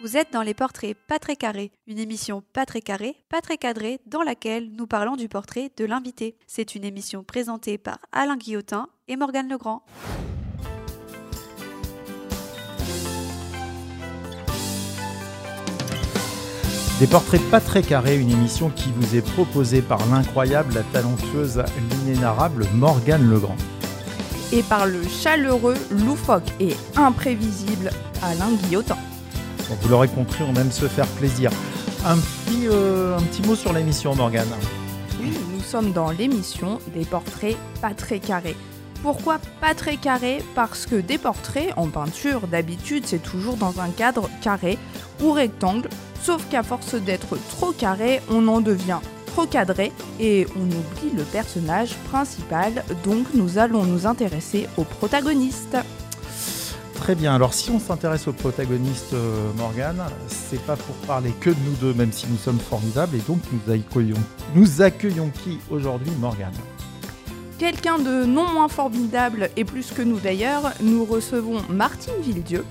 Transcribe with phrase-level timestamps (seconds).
[0.00, 3.56] Vous êtes dans les portraits pas très carrés, une émission pas très carrée, pas très
[3.56, 6.36] cadrée, dans laquelle nous parlons du portrait de l'invité.
[6.46, 9.82] C'est une émission présentée par Alain Guillotin et Morgane Legrand.
[17.00, 21.64] Des portraits pas très carrés, une émission qui vous est proposée par l'incroyable, la talentueuse,
[21.90, 23.56] l'inénarrable Morgane Legrand.
[24.52, 27.90] Et par le chaleureux, loufoque et imprévisible
[28.22, 28.96] Alain Guillotin.
[29.70, 31.50] Vous l'aurez compris, on aime se faire plaisir.
[32.04, 34.48] Un petit, euh, un petit mot sur l'émission, Morgane.
[35.20, 38.56] Oui, nous sommes dans l'émission des portraits pas très carrés.
[39.02, 40.42] Pourquoi pas très carrés?
[40.54, 44.78] Parce que des portraits en peinture, d'habitude, c'est toujours dans un cadre carré
[45.22, 45.88] ou rectangle,
[46.22, 51.22] sauf qu'à force d'être trop carré, on en devient trop cadré et on oublie le
[51.22, 55.76] personnage principal, donc nous allons nous intéresser au protagoniste.
[57.00, 61.48] Très bien, alors si on s'intéresse au protagoniste, euh, Morgane, c'est pas pour parler que
[61.48, 64.18] de nous deux, même si nous sommes formidables, et donc nous accueillons,
[64.54, 66.52] nous accueillons qui aujourd'hui, Morgane?
[67.58, 72.64] Quelqu'un de non moins formidable et plus que nous d'ailleurs, nous recevons Martine Villedieu.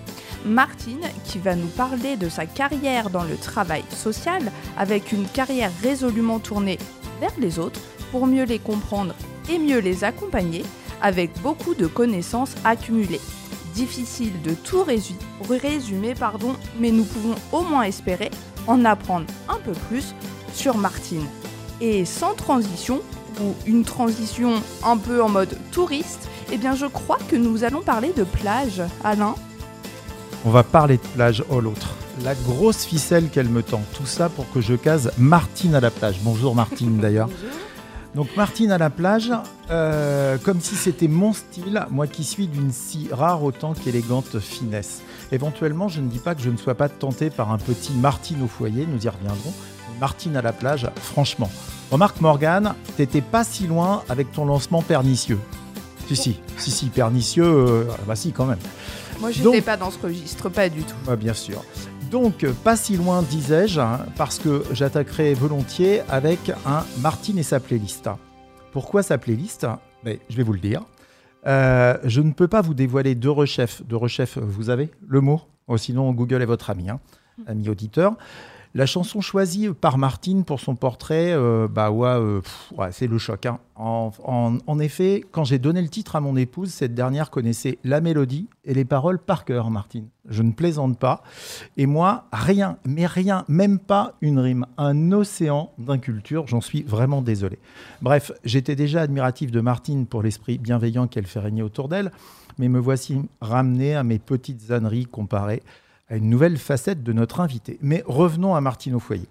[0.46, 5.72] Martine qui va nous parler de sa carrière dans le travail social avec une carrière
[5.82, 6.78] résolument tournée
[7.20, 9.16] vers les autres pour mieux les comprendre
[9.50, 10.64] et mieux les accompagner
[11.02, 13.22] avec beaucoup de connaissances accumulées.
[13.78, 15.14] Difficile de tout résu-
[15.48, 18.32] résumer, pardon, mais nous pouvons au moins espérer
[18.66, 20.16] en apprendre un peu plus
[20.52, 21.24] sur Martine.
[21.80, 23.02] Et sans transition,
[23.40, 27.82] ou une transition un peu en mode touriste, eh bien je crois que nous allons
[27.84, 28.82] parler de plage.
[29.04, 29.36] Alain
[30.44, 31.90] On va parler de plage, oh l'autre.
[32.24, 35.92] La grosse ficelle qu'elle me tend, tout ça pour que je case Martine à la
[35.92, 36.16] plage.
[36.24, 37.30] Bonjour Martine d'ailleurs.
[38.16, 39.32] Donc Martine à la plage,
[39.70, 45.02] euh, comme si c'était mon style, moi qui suis d'une si rare autant qu'élégante finesse.
[45.32, 48.42] Éventuellement, je ne dis pas que je ne sois pas tenté par un petit Martine
[48.44, 49.54] au foyer, nous y reviendrons.
[50.00, 51.50] Martine à la plage, franchement.
[51.92, 55.40] Remarque Morgane, t'étais pas si loin avec ton lancement pernicieux.
[56.08, 58.60] Si, si, si, si, pernicieux, euh, bah si quand même.
[59.20, 60.96] Moi je n'étais pas dans ce registre, pas du tout.
[61.10, 61.64] Ah, bien sûr.
[62.12, 67.60] Donc, pas si loin, disais-je, hein, parce que j'attaquerai volontiers avec un Martine et sa
[67.60, 68.10] playlist.
[68.72, 69.68] Pourquoi sa playlist?
[70.04, 70.84] Mais Je vais vous le dire.
[71.46, 73.82] Euh, je ne peux pas vous dévoiler deux rechefs.
[73.86, 75.42] Deux rechefs, vous avez le mot?
[75.68, 77.00] Oh, Sinon, Google est votre ami, hein,
[77.46, 78.16] ami auditeur.
[78.76, 82.42] La chanson choisie par Martine pour son portrait, euh, bah euh,
[82.78, 83.46] ouais, c'est le choc.
[83.48, 83.60] hein.
[83.76, 87.80] En, en- en effet, quand j'ai donné le titre à mon épouse, cette dernière connaissait
[87.84, 90.08] la mélodie et les paroles par cœur, Martine.
[90.30, 91.24] Je ne plaisante pas.
[91.78, 97.22] Et moi, rien, mais rien, même pas une rime, un océan d'inculture, j'en suis vraiment
[97.22, 97.58] désolé.
[98.02, 102.12] Bref, j'étais déjà admiratif de Martine pour l'esprit bienveillant qu'elle fait régner autour d'elle,
[102.60, 105.64] mais me voici ramené à mes petites âneries comparées
[106.10, 107.78] à une nouvelle facette de notre invité.
[107.82, 109.28] Mais revenons à Martine au foyer.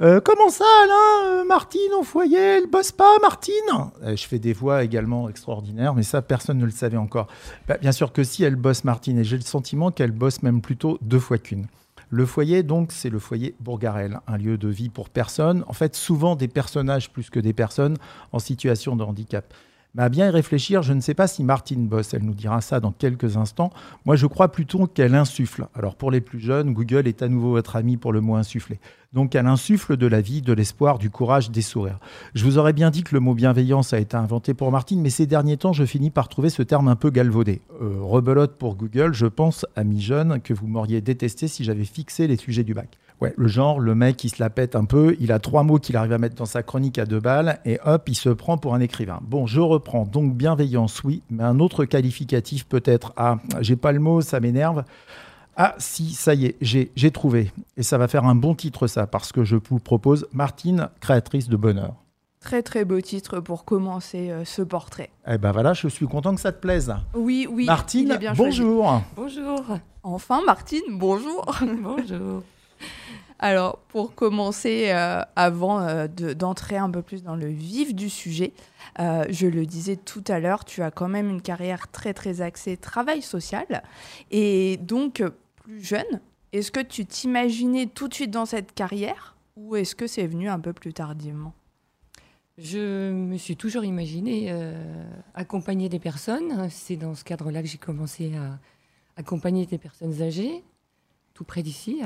[0.00, 3.54] Euh, comment ça, Alain Euh, Martine au foyer, elle bosse pas, Martine?
[4.02, 7.28] Euh, Je fais des voix également extraordinaires, mais ça, personne ne le savait encore.
[7.68, 10.60] Bah, bien sûr que si, elle bosse, Martine, et j'ai le sentiment qu'elle bosse même
[10.62, 11.66] plutôt deux fois qu'une.
[12.10, 15.94] Le foyer, donc, c'est le foyer Bourgarel, un lieu de vie pour personnes, en fait,
[15.94, 17.96] souvent des personnages plus que des personnes
[18.32, 19.52] en situation de handicap.
[19.94, 22.60] Mais à bien y réfléchir, je ne sais pas si Martine bosse, elle nous dira
[22.60, 23.70] ça dans quelques instants.
[24.04, 25.68] Moi, je crois plutôt qu'elle insuffle.
[25.72, 28.80] Alors, pour les plus jeunes, Google est à nouveau votre ami pour le mot insuffler.
[29.12, 32.00] Donc, elle insuffle de la vie, de l'espoir, du courage, des sourires.
[32.34, 35.10] Je vous aurais bien dit que le mot bienveillance a été inventé pour Martine, mais
[35.10, 37.62] ces derniers temps, je finis par trouver ce terme un peu galvaudé.
[37.80, 42.26] Euh, rebelote pour Google, je pense, amis jeunes, que vous m'auriez détesté si j'avais fixé
[42.26, 42.98] les sujets du bac.
[43.20, 45.78] Ouais, le genre, le mec, il se la pète un peu, il a trois mots
[45.78, 48.58] qu'il arrive à mettre dans sa chronique à deux balles, et hop, il se prend
[48.58, 49.20] pour un écrivain.
[49.22, 50.04] Bon, je reprends.
[50.04, 53.12] Donc, bienveillance, oui, mais un autre qualificatif peut-être.
[53.16, 54.84] Ah, j'ai pas le mot, ça m'énerve.
[55.56, 57.52] Ah, si, ça y est, j'ai j'ai trouvé.
[57.76, 61.48] Et ça va faire un bon titre, ça, parce que je vous propose Martine, créatrice
[61.48, 61.94] de bonheur.
[62.40, 65.08] Très très beau titre pour commencer euh, ce portrait.
[65.26, 66.94] Eh ben voilà, je suis content que ça te plaise.
[67.14, 67.62] Oui, oui.
[67.62, 68.60] il Martine, est bien choisi.
[68.60, 69.00] bonjour.
[69.16, 69.64] Bonjour.
[70.02, 71.46] Enfin, Martine, bonjour.
[71.82, 72.42] Bonjour.
[73.38, 78.08] Alors, pour commencer, euh, avant euh, de- d'entrer un peu plus dans le vif du
[78.08, 78.52] sujet,
[79.00, 82.40] euh, je le disais tout à l'heure, tu as quand même une carrière très très
[82.40, 83.82] axée travail social.
[84.30, 85.22] Et donc,
[85.62, 86.20] plus jeune,
[86.52, 90.48] est-ce que tu t'imaginais tout de suite dans cette carrière ou est-ce que c'est venu
[90.48, 91.52] un peu plus tardivement?
[92.56, 94.54] Je me suis toujours imaginée
[95.34, 96.68] accompagner des personnes.
[96.70, 98.58] C'est dans ce cadre-là que j'ai commencé à
[99.16, 100.62] accompagner des personnes âgées,
[101.34, 102.00] tout près d'ici,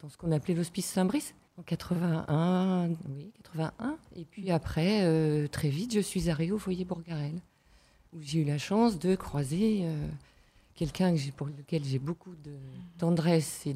[0.00, 2.88] dans ce qu'on appelait l'hospice Saint-Brice, en 81.
[3.10, 3.96] Oui, 81.
[4.16, 7.34] Et puis après, euh, très vite, je suis arrivée au foyer Bourgarel,
[8.12, 10.06] où j'ai eu la chance de croiser euh,
[10.74, 12.52] quelqu'un pour lequel j'ai beaucoup de
[12.98, 13.74] tendresse et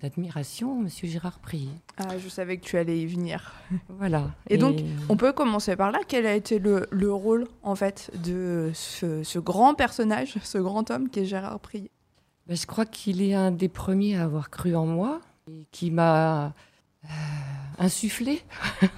[0.00, 1.68] d'admiration, Monsieur Gérard Prié.
[1.96, 3.52] Ah, je savais que tu allais y venir.
[3.88, 4.30] Voilà.
[4.48, 6.00] Et donc, On peut commencer par là.
[6.06, 10.90] Quel a été le, le rôle, en fait, de ce, ce grand personnage, ce grand
[10.90, 11.90] homme qui est Gérard Prié
[12.46, 15.90] Ben, je crois qu'il est un des premiers à avoir cru en moi et qui
[15.90, 16.46] m'a
[17.04, 17.08] euh,
[17.78, 18.42] insufflé,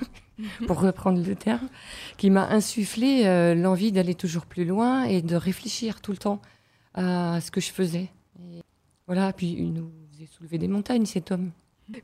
[0.67, 1.69] pour reprendre le terme,
[2.17, 6.41] qui m'a insufflé euh, l'envie d'aller toujours plus loin et de réfléchir tout le temps
[6.95, 8.11] à ce que je faisais.
[8.41, 8.63] Et
[9.07, 11.51] voilà, puis il nous faisait soulever des montagnes, cet homme.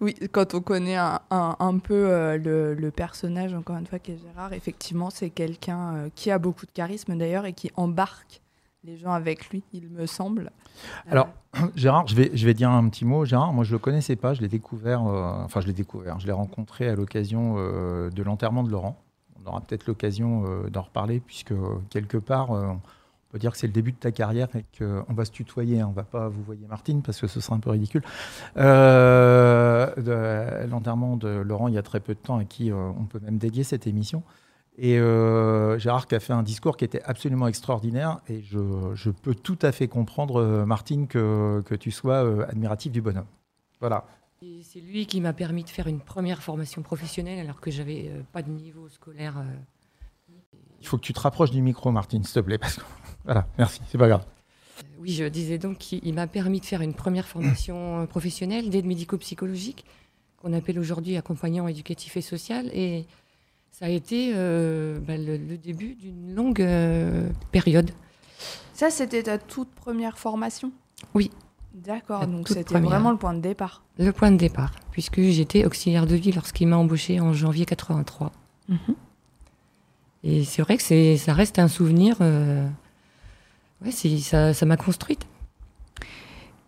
[0.02, 4.52] Oui, quand on connaît un, peu euh, le, personnage, encore une fois, qui est Gérard,
[4.52, 8.42] effectivement, c'est quelqu'un qui a beaucoup de charisme d'ailleurs et qui embarque
[8.84, 10.50] les gens avec lui, il me semble.
[11.10, 11.28] Alors,
[11.76, 13.24] Gérard, je vais, je vais dire un petit mot.
[13.24, 14.34] Gérard, moi, je le connaissais pas.
[14.34, 16.18] Je l'ai découvert, euh, enfin, je l'ai découvert.
[16.20, 18.96] Je l'ai rencontré à l'occasion euh, de l'enterrement de Laurent.
[19.42, 21.54] On aura peut-être l'occasion euh, d'en reparler, puisque
[21.90, 22.80] quelque part, on
[23.30, 25.80] peut dire que c'est le début de ta carrière et qu'on va se tutoyer.
[25.80, 25.86] hein.
[25.88, 28.02] On va pas vous voyez Martine, parce que ce serait un peu ridicule.
[28.56, 33.38] L'enterrement de Laurent, il y a très peu de temps, à qui on peut même
[33.38, 34.22] dédier cette émission.
[34.82, 38.20] Et euh, Gérard qui a fait un discours qui était absolument extraordinaire.
[38.30, 38.58] Et je,
[38.94, 43.02] je peux tout à fait comprendre, euh, Martine, que, que tu sois euh, admiratif du
[43.02, 43.26] bonhomme.
[43.78, 44.06] Voilà.
[44.62, 48.22] C'est lui qui m'a permis de faire une première formation professionnelle alors que j'avais euh,
[48.32, 49.36] pas de niveau scolaire.
[49.36, 50.32] euh,
[50.80, 52.56] Il faut que tu te rapproches du micro, Martine, s'il te plaît.
[52.58, 52.82] Parce que...
[53.26, 54.24] Voilà, merci, c'est pas grave.
[54.98, 58.86] Oui, je disais donc qu'il il m'a permis de faire une première formation professionnelle d'aide
[58.86, 59.84] médico-psychologique,
[60.38, 62.70] qu'on appelle aujourd'hui accompagnant éducatif et social.
[62.72, 63.04] Et
[63.70, 67.90] ça a été euh, bah, le, le début d'une longue euh, période.
[68.75, 70.72] Ça, c'était ta toute première formation?
[71.14, 71.31] Oui.
[71.75, 73.82] D'accord, donc c'était vraiment le point de départ.
[73.99, 78.32] Le point de départ, puisque j'étais auxiliaire de vie lorsqu'il m'a embauché en janvier 83.
[80.25, 82.16] Et c'est vrai que ça reste un souvenir.
[82.20, 82.66] euh,
[83.84, 85.26] ouais, ça, ça m'a construite.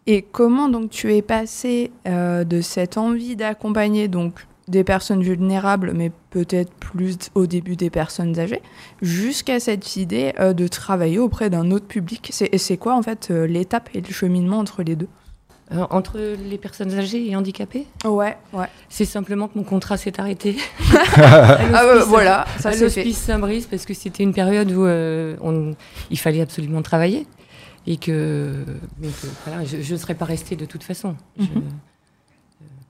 [0.07, 5.93] Et comment donc tu es passé euh, de cette envie d'accompagner donc des personnes vulnérables,
[5.95, 8.63] mais peut-être plus au début des personnes âgées,
[9.01, 13.47] jusqu'à cette idée euh, de travailler auprès d'un autre public C'est quoi en fait euh,
[13.47, 15.09] l'étape et le cheminement entre les deux?
[15.73, 18.67] Euh, entre les personnes âgées et handicapées, Ouais, ouais.
[18.91, 20.57] c'est simplement que mon contrat s'est arrêté.
[21.17, 23.11] Ah voilà, ça à c'est fait.
[23.13, 25.75] Saint-Brice parce que c'était une période où on-
[26.11, 27.27] il fallait absolument travailler
[27.87, 28.53] et que,
[29.01, 31.15] mais que, voilà, je ne serais pas restée de toute façon.
[31.39, 31.49] Mhm.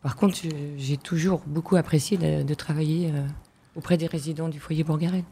[0.02, 0.38] Par contre,
[0.78, 3.22] j'ai toujours beaucoup apprécié de, de travailler euh,
[3.76, 5.25] auprès des résidents du foyer Bourgarel.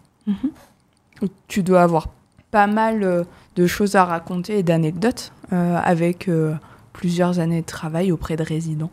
[1.49, 2.09] Tu dois avoir
[2.51, 3.25] pas mal euh,
[3.57, 6.55] de choses à raconter et d'anecdotes euh, avec euh,
[6.93, 8.91] plusieurs années de travail auprès de résidents.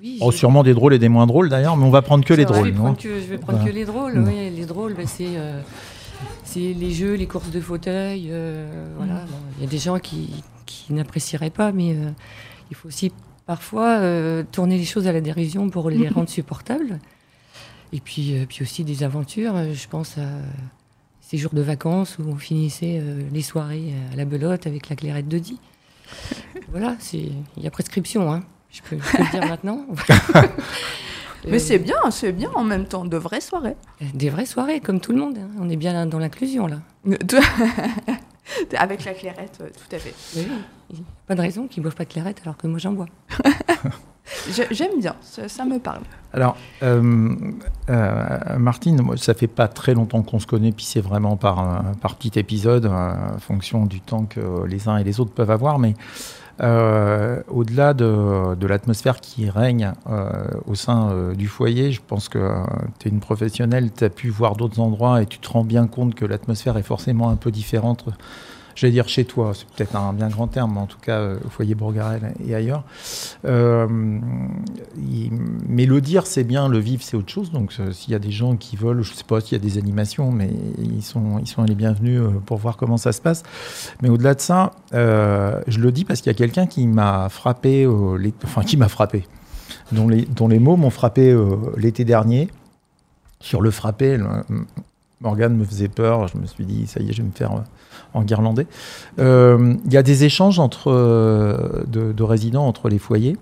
[0.00, 2.34] Oui, Oh, sûrement des drôles et des moins drôles d'ailleurs, mais on va prendre que
[2.34, 2.70] les vrai, je drôles.
[2.70, 3.70] vais non prendre que, je vais prendre Voilà.
[3.72, 4.18] que les drôles.
[4.18, 4.26] Mm.
[4.26, 5.60] oui, les drôles, bah, c'est euh,
[6.44, 8.28] c'est les jeux, les courses de fauteuil.
[8.30, 9.14] euh, voilà.
[9.14, 9.26] Mm.
[9.26, 10.30] Bon, Il y a des gens qui,
[10.66, 12.10] qui n'apprécieraient pas, mais euh,
[12.70, 13.12] il faut aussi
[13.46, 16.98] parfois euh, tourner les choses à la dérision pour les rendre supportables.
[17.92, 19.54] Et puis, euh, puis aussi des aventures.
[19.56, 20.22] euh, Je pense à
[21.20, 24.96] ces jours de vacances où on finissait euh, les soirées à la belote avec la
[24.96, 25.58] clairette de Die.
[26.70, 27.18] voilà, c'est-
[27.56, 28.32] il y a prescription.
[28.32, 28.42] Hein.
[28.70, 29.86] Je, peux, je peux le dire maintenant.
[31.48, 33.74] Mais c'est bien, c'est bien en même temps, de vraies soirées.
[34.14, 35.36] des vraies soirées, comme tout le monde.
[35.38, 35.50] hein.
[35.60, 36.76] On est bien dans l'inclusion, là.
[38.78, 40.14] Avec la clairette, tout à fait.
[40.36, 40.46] Oui,
[41.26, 43.06] pas de raison qu'ils ne boivent pas de clairette alors que moi j'en bois.
[44.70, 46.02] J'aime bien, ça, ça me parle.
[46.32, 47.34] Alors, euh,
[47.90, 51.58] euh, Martine, moi, ça fait pas très longtemps qu'on se connaît, puis c'est vraiment par,
[51.58, 55.50] euh, par petit épisode, en fonction du temps que les uns et les autres peuvent
[55.50, 55.94] avoir, mais
[56.60, 60.30] euh, au-delà de, de l'atmosphère qui règne euh,
[60.66, 62.62] au sein euh, du foyer, je pense que
[62.98, 65.86] tu es une professionnelle, tu as pu voir d'autres endroits et tu te rends bien
[65.86, 68.04] compte que l'atmosphère est forcément un peu différente.
[68.74, 71.38] J'allais dire chez toi, c'est peut-être un bien grand terme, mais en tout cas euh,
[71.44, 72.84] au foyer Bourgarel et ailleurs.
[73.44, 73.86] Euh,
[75.68, 77.50] mais le dire, c'est bien, le vivre, c'est autre chose.
[77.50, 79.64] Donc, euh, s'il y a des gens qui veulent, je sais pas s'il y a
[79.64, 83.20] des animations, mais ils sont, ils sont les bienvenus euh, pour voir comment ça se
[83.20, 83.42] passe.
[84.00, 87.86] Mais au-delà de ça, je le dis parce qu'il y a quelqu'un qui m'a frappé,
[88.44, 89.26] enfin, qui m'a frappé,
[89.92, 91.36] dont les, mots m'ont frappé
[91.76, 92.48] l'été dernier.
[93.40, 94.26] Sur le frappé, le-
[95.20, 96.28] Morgane me faisait peur.
[96.28, 97.52] Je me suis dit, ça y est, je vais me faire
[98.14, 98.66] euh, enguirlander.
[99.18, 103.36] Euh, Il y a des échanges entre, euh, de, de résidents entre les foyers.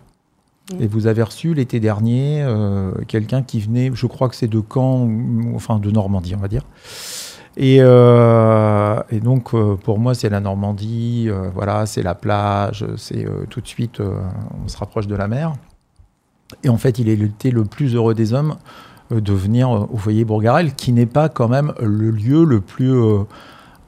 [0.79, 4.63] Et vous avez reçu l'été dernier euh, quelqu'un qui venait, je crois que c'est de
[4.73, 5.11] Caen,
[5.55, 6.63] enfin de Normandie, on va dire.
[7.57, 13.27] Et, euh, et donc, euh, pour moi, c'est la Normandie, voilà, c'est la plage, c'est
[13.49, 15.55] tout de suite, on se rapproche de la mer.
[16.63, 18.55] Et en fait, il était le plus heureux des hommes
[19.11, 22.95] de venir au foyer Bourgarel, qui n'est pas quand même le lieu le plus,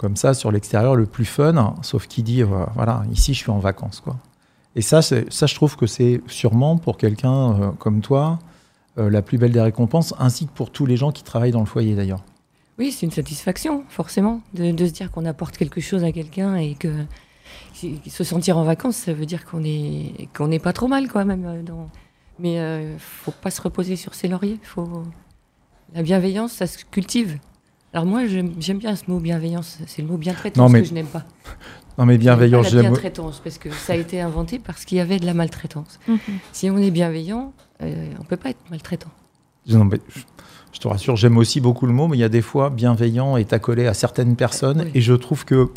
[0.03, 3.51] comme ça sur l'extérieur le plus fun, sauf qui dit, euh, voilà, ici je suis
[3.51, 4.01] en vacances.
[4.01, 4.17] Quoi.
[4.77, 8.39] Et ça, ça je trouve que c'est sûrement pour quelqu'un euh, comme toi
[8.99, 11.67] la plus belle des récompenses, ainsi que pour tous les gens qui travaillent dans le
[11.67, 12.23] foyer d'ailleurs.
[12.79, 16.57] Oui, c'est une satisfaction, forcément, de, de se dire qu'on apporte quelque chose à quelqu'un
[16.57, 17.07] et que
[17.75, 21.25] se sentir en vacances, ça veut dire qu'on est qu'on n'est pas trop mal, quoi,
[21.25, 21.65] même.
[21.65, 21.89] Dans...
[22.39, 24.59] Mais euh, faut pas se reposer sur ses lauriers.
[24.63, 25.05] Faut
[25.95, 27.39] la bienveillance, ça se cultive.
[27.93, 29.79] Alors moi, j'aime bien ce mot bienveillance.
[29.87, 30.83] C'est le mot bientraitance mais...
[30.83, 31.25] que je n'aime pas.
[31.99, 32.87] Non mais bienveillance, j'aime.
[32.87, 36.01] Bientraitance, parce que ça a été inventé parce qu'il y avait de la maltraitance.
[36.09, 36.19] Mhm.
[36.51, 39.11] Si on est bienveillant, euh, on peut pas être maltraitant.
[39.67, 40.01] Non, mais
[40.73, 43.37] je te rassure, j'aime aussi beaucoup le mot, mais il y a des fois, bienveillant
[43.37, 45.69] est accolé à certaines personnes, et je trouve que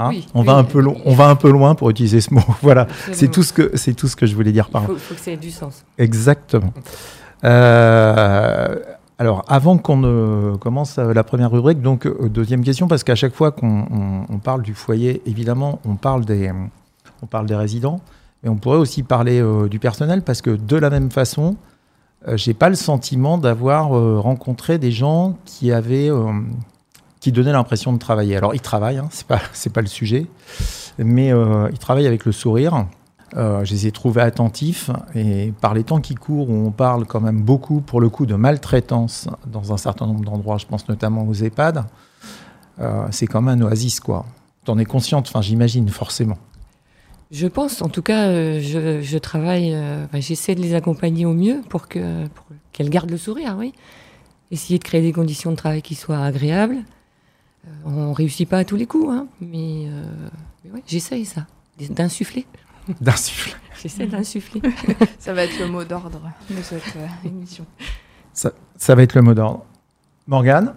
[0.00, 2.42] Hein on, va un peu on va un peu loin pour utiliser ce mot.
[2.62, 4.88] voilà, c'est tout, ce que, c'est tout ce que je voulais dire par là.
[4.92, 5.84] Il faut, que ça ait du sens.
[5.98, 6.72] Exactement.
[7.44, 8.76] Euh,
[9.20, 13.34] alors, avant qu'on ne commence la première rubrique, donc euh, deuxième question, parce qu'à chaque
[13.34, 16.50] fois qu'on parle du foyer, évidemment, on parle des,
[17.22, 18.00] on parle des résidents,
[18.42, 21.56] mais on pourrait aussi parler euh, du personnel, parce que de la même façon,
[22.32, 26.10] j'ai pas le sentiment d'avoir rencontré des gens qui avaient
[27.20, 28.36] qui donnait l'impression de travailler.
[28.36, 30.26] Alors, ils travaillent, hein, c'est pas, c'est pas le sujet,
[30.98, 32.86] mais euh, ils travaillent avec le sourire.
[33.36, 37.06] Euh, je les ai trouvés attentifs et par les temps qui courent, où on parle
[37.06, 40.88] quand même beaucoup, pour le coup, de maltraitance dans un certain nombre d'endroits, je pense
[40.88, 41.84] notamment aux EHPAD,
[42.80, 44.26] euh, c'est quand même un oasis, quoi.
[44.64, 46.38] T'en es consciente, enfin, j'imagine, forcément.
[47.30, 48.26] Je pense, en tout cas,
[48.58, 49.76] je, travaille,
[50.14, 53.72] j'essaie de les accompagner au mieux pour, que, pour qu'elles gardent le sourire, oui.
[54.50, 56.78] Essayer de créer des conditions de travail qui soient agréables,
[57.66, 61.46] euh, on réussit pas à tous les coups, hein, mais, euh, ouais, j'essaye ça,
[61.90, 62.46] d'insuffler.
[63.00, 63.54] D'insuffler.
[63.80, 64.60] J'essaie d'insuffler.
[65.18, 66.20] ça va être le mot d'ordre
[66.50, 67.64] de cette euh, émission.
[68.34, 69.64] Ça, ça, va être le mot d'ordre.
[70.26, 70.74] Morgane,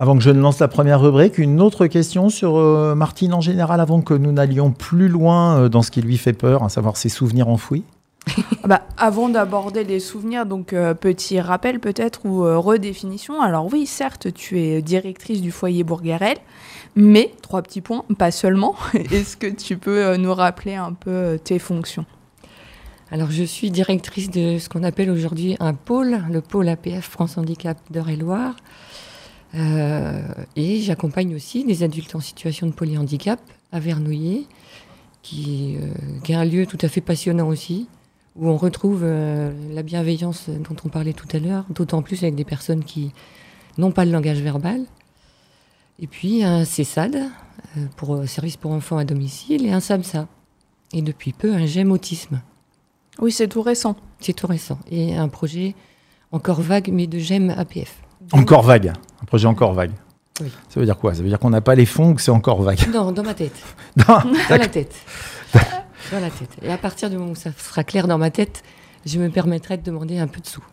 [0.00, 2.56] avant que je ne lance la première rubrique, une autre question sur
[2.96, 6.64] Martine en général, avant que nous n'allions plus loin dans ce qui lui fait peur,
[6.64, 7.84] à savoir ses souvenirs enfouis.
[8.62, 13.40] Ah bah, avant d'aborder les souvenirs, donc euh, petit rappel peut-être ou euh, redéfinition.
[13.40, 16.36] Alors oui, certes, tu es directrice du foyer Bourgarel,
[16.94, 18.74] mais trois petits points, pas seulement.
[18.94, 22.06] Est-ce que tu peux euh, nous rappeler un peu tes fonctions?
[23.10, 27.36] Alors je suis directrice de ce qu'on appelle aujourd'hui un pôle, le pôle APF France
[27.36, 28.56] Handicap d'Eure-et-Loire.
[29.54, 33.38] et j'accompagne aussi des adultes en situation de polyhandicap
[33.70, 34.46] à Vernouillet,
[35.22, 35.76] qui,
[36.26, 37.86] est un lieu tout à fait passionnant aussi
[38.36, 42.34] où on retrouve euh, la bienveillance dont on parlait tout à l'heure, d'autant plus avec
[42.34, 43.12] des personnes qui
[43.78, 44.84] n'ont pas le langage verbal.
[45.98, 50.26] Et puis un CESAD, euh, pour euh, service pour enfants à domicile, et un SAMSA.
[50.92, 52.40] Et depuis peu, un GEM autisme.
[53.18, 53.96] Oui, c'est tout récent.
[54.20, 54.78] C'est tout récent.
[54.90, 55.74] Et un projet
[56.32, 58.02] encore vague, mais de GEM APF.
[58.32, 59.92] Encore vague Un projet encore vague
[60.40, 60.48] oui.
[60.70, 61.14] Ça veut dire quoi?
[61.14, 62.88] Ça veut dire qu'on n'a pas les fonds ou que c'est encore vague?
[62.88, 63.52] Non, dans ma tête.
[63.96, 64.94] dans la tête
[66.10, 66.50] dans la tête.
[66.62, 68.62] Et à partir du moment où ça sera clair dans ma tête,
[69.06, 70.64] je me permettrai de demander un peu de sous.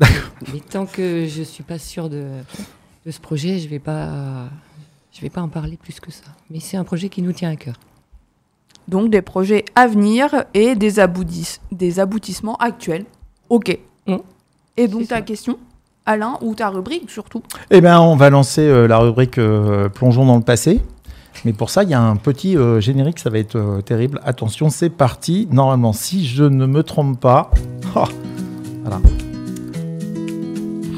[0.00, 2.28] Mais tant que je suis pas sûre de,
[3.08, 4.50] de ce projet, je vais pas,
[5.12, 6.26] je vais pas en parler plus que ça.
[6.50, 7.76] Mais c'est un projet qui nous tient à cœur.
[8.86, 10.92] Donc des projets à venir et des,
[11.72, 13.06] des aboutissements actuels.
[13.48, 13.78] Ok.
[14.06, 14.16] Mmh.
[14.76, 15.58] Et donc ta question
[16.04, 20.26] Alain, ou ta rubrique surtout Eh bien, on va lancer euh, la rubrique euh, Plongeons
[20.26, 20.82] dans le passé.
[21.46, 24.20] Mais pour ça, il y a un petit euh, générique, ça va être euh, terrible.
[24.22, 25.48] Attention, c'est parti.
[25.50, 27.50] Normalement, si je ne me trompe pas.
[27.96, 28.04] Oh,
[28.82, 29.00] voilà.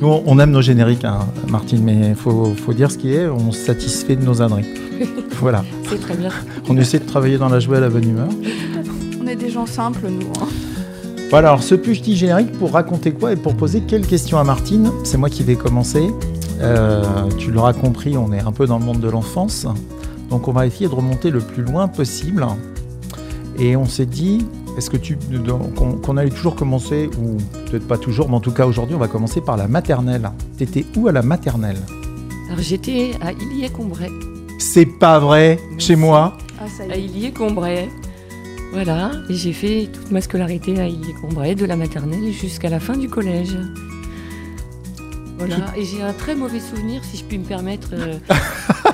[0.01, 3.27] Nous, on aime nos génériques, hein, Martine, mais il faut, faut, dire ce qui est.
[3.29, 4.67] On se satisfait de nos âneries.
[5.33, 5.63] voilà.
[5.89, 6.31] C'est très bien.
[6.69, 8.29] On essaie de travailler dans la joie à la bonne humeur.
[9.23, 10.27] On est des gens simples, nous.
[10.41, 10.49] Hein.
[11.31, 14.91] Voilà, alors ce petit générique pour raconter quoi et pour poser quelles questions à Martine
[15.05, 16.11] C'est moi qui vais commencer.
[16.61, 17.05] Euh,
[17.39, 19.67] tu l'auras compris, on est un peu dans le monde de l'enfance.
[20.31, 22.47] Donc on va essayer de remonter le plus loin possible.
[23.59, 24.47] Et on s'est dit,
[24.77, 25.17] est-ce que tu
[25.77, 27.37] qu'on allait toujours commencer, ou
[27.69, 30.31] peut-être pas toujours, mais en tout cas aujourd'hui, on va commencer par la maternelle.
[30.57, 31.79] T'étais où à la maternelle?
[32.49, 34.11] Alors j'étais à Illier-Combray.
[34.59, 36.37] C'est pas vrai, chez moi?
[36.61, 36.93] Ah, ça y est.
[36.93, 37.89] À Illier-Combray.
[38.73, 42.97] Voilà, et j'ai fait toute ma scolarité à Illier-Combray, de la maternelle jusqu'à la fin
[42.97, 43.57] du collège.
[45.39, 47.89] Voilà, et j'ai un très mauvais souvenir, si je puis me permettre.
[47.95, 48.19] Euh,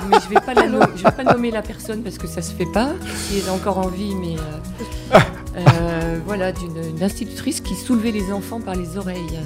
[0.09, 2.71] mais je ne vais, pas vais pas nommer la personne parce que ça se fait
[2.73, 2.91] pas,
[3.27, 5.19] qui est encore en vie, mais euh,
[5.57, 9.39] euh, voilà, d'une institutrice qui soulevait les enfants par les oreilles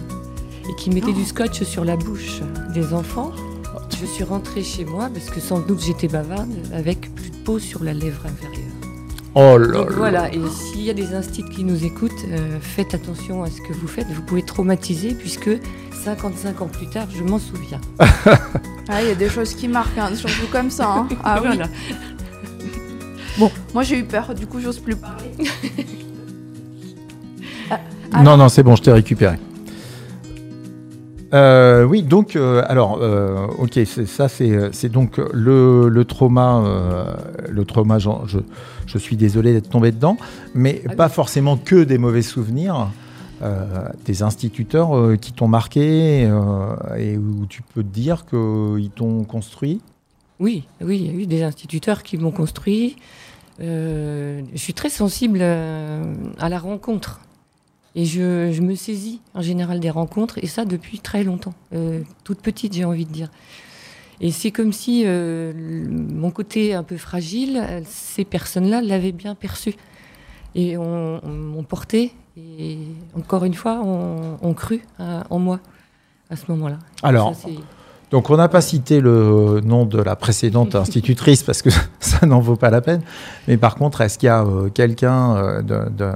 [0.70, 2.42] et qui mettait du scotch sur la bouche
[2.74, 3.32] des enfants.
[4.00, 7.60] Je suis rentrée chez moi parce que sans doute j'étais bavarde avec plus de peau
[7.60, 8.68] sur la lèvre inférieure.
[9.36, 9.96] Oh là Donc là.
[9.96, 13.62] voilà, et s'il y a des instituts qui nous écoutent, euh, faites attention à ce
[13.62, 14.08] que vous faites.
[14.08, 15.50] Vous pouvez traumatiser puisque
[16.04, 17.80] 55 ans plus tard, je m'en souviens.
[18.94, 20.90] Ah, il y a des choses qui marquent, hein, surtout comme ça.
[20.90, 21.08] hein.
[21.24, 21.58] Ah oui.
[23.38, 25.32] Bon, moi j'ai eu peur, du coup j'ose plus parler.
[28.14, 29.38] Non, non, c'est bon, je t'ai récupéré.
[31.34, 36.62] Euh, oui, donc, euh, alors, euh, ok, c'est ça, c'est c'est donc le, le trauma.
[36.66, 37.06] euh,
[37.50, 38.10] le trauma, je,
[38.86, 40.18] je suis désolé d'être tombé dedans,
[40.54, 41.14] mais Ah pas oui.
[41.14, 42.90] forcément que des mauvais souvenirs.
[43.42, 43.66] euh,
[44.06, 49.24] des instituteurs euh, qui t'ont marqué euh, et où tu peux te dire qu'ils t'ont
[49.24, 49.82] construit.
[50.40, 52.98] Oui, oui, il y a eu des instituteurs qui m'ont construit.
[53.62, 57.22] Euh, je suis très sensible à la rencontre.
[57.96, 61.54] Et je, je me saisis en général des rencontres, et ça depuis très longtemps.
[61.74, 63.30] Euh, toute petite, j'ai envie de dire.
[64.22, 65.52] Et c'est comme si euh,
[65.90, 69.74] mon côté un peu fragile, euh, ces personnes-là l'avaient bien perçu.
[70.56, 72.78] Et on, on m'ont porté, et
[73.18, 75.60] encore une fois, on, on cru à- en moi
[76.30, 76.78] à ce moment-là.
[77.04, 77.50] Alors, Ça,
[78.10, 81.70] Donc on n'a pas cité le nom de la précédente institutrice parce que
[82.00, 83.02] ça n'en vaut pas la peine.
[83.50, 86.12] Mais par contre, est-ce qu'il y a euh, quelqu'un de, de-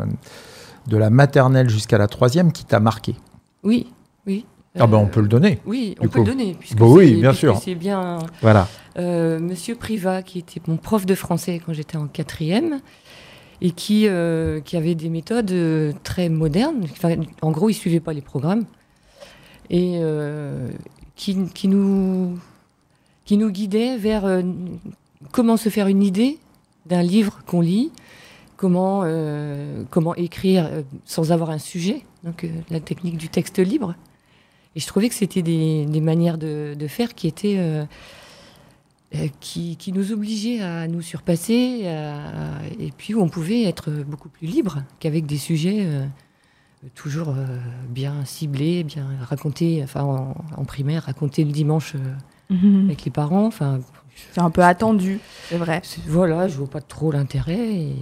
[0.88, 3.16] de la maternelle jusqu'à la troisième qui t'a marqué
[3.64, 3.88] oui,
[4.28, 4.46] oui.
[4.78, 5.60] Ah ben on peut le donner.
[5.66, 6.56] Oui, on peut le donner.
[6.60, 7.58] Puisque Bah oui, c'est- bien sûr.
[7.64, 8.68] C'est bien Voilà.
[9.00, 12.82] euh, Monsieur Privat, qui était mon prof de français quand j'étais en quatrième,
[13.62, 16.84] et qui, euh, qui avait des méthodes euh, très modernes.
[16.92, 18.66] Enfin, en gros, il ne suivait pas les programmes.
[19.72, 20.00] Et
[21.16, 22.38] qui, qui, nous,
[23.24, 24.26] qui nous guidait vers
[25.32, 26.38] comment se faire une idée
[26.86, 27.92] d'un livre qu'on lit,
[28.58, 33.60] comment, euh, comment écrire euh, sans avoir un sujet, donc euh, la technique du texte
[33.60, 33.96] libre.
[34.76, 37.58] Et je trouvais que c'était des, des manières de, de faire qui étaient.
[39.40, 44.28] qui, qui nous obligeaient à nous surpasser, à- et puis où on pouvait être beaucoup
[44.30, 45.88] plus libre qu'avec des sujets
[46.96, 47.46] toujours euh,
[47.90, 52.00] bien ciblés, bien racontés, enfin en, en primaire, racontés le dimanche euh,
[52.52, 52.86] Mhm.
[52.86, 53.48] avec les parents.
[53.48, 53.80] Enfin,
[54.34, 55.20] C'est un peu attendu,
[55.50, 55.82] c'est vrai.
[56.08, 57.74] voilà, je vois pas trop l'intérêt.
[57.76, 57.96] Et...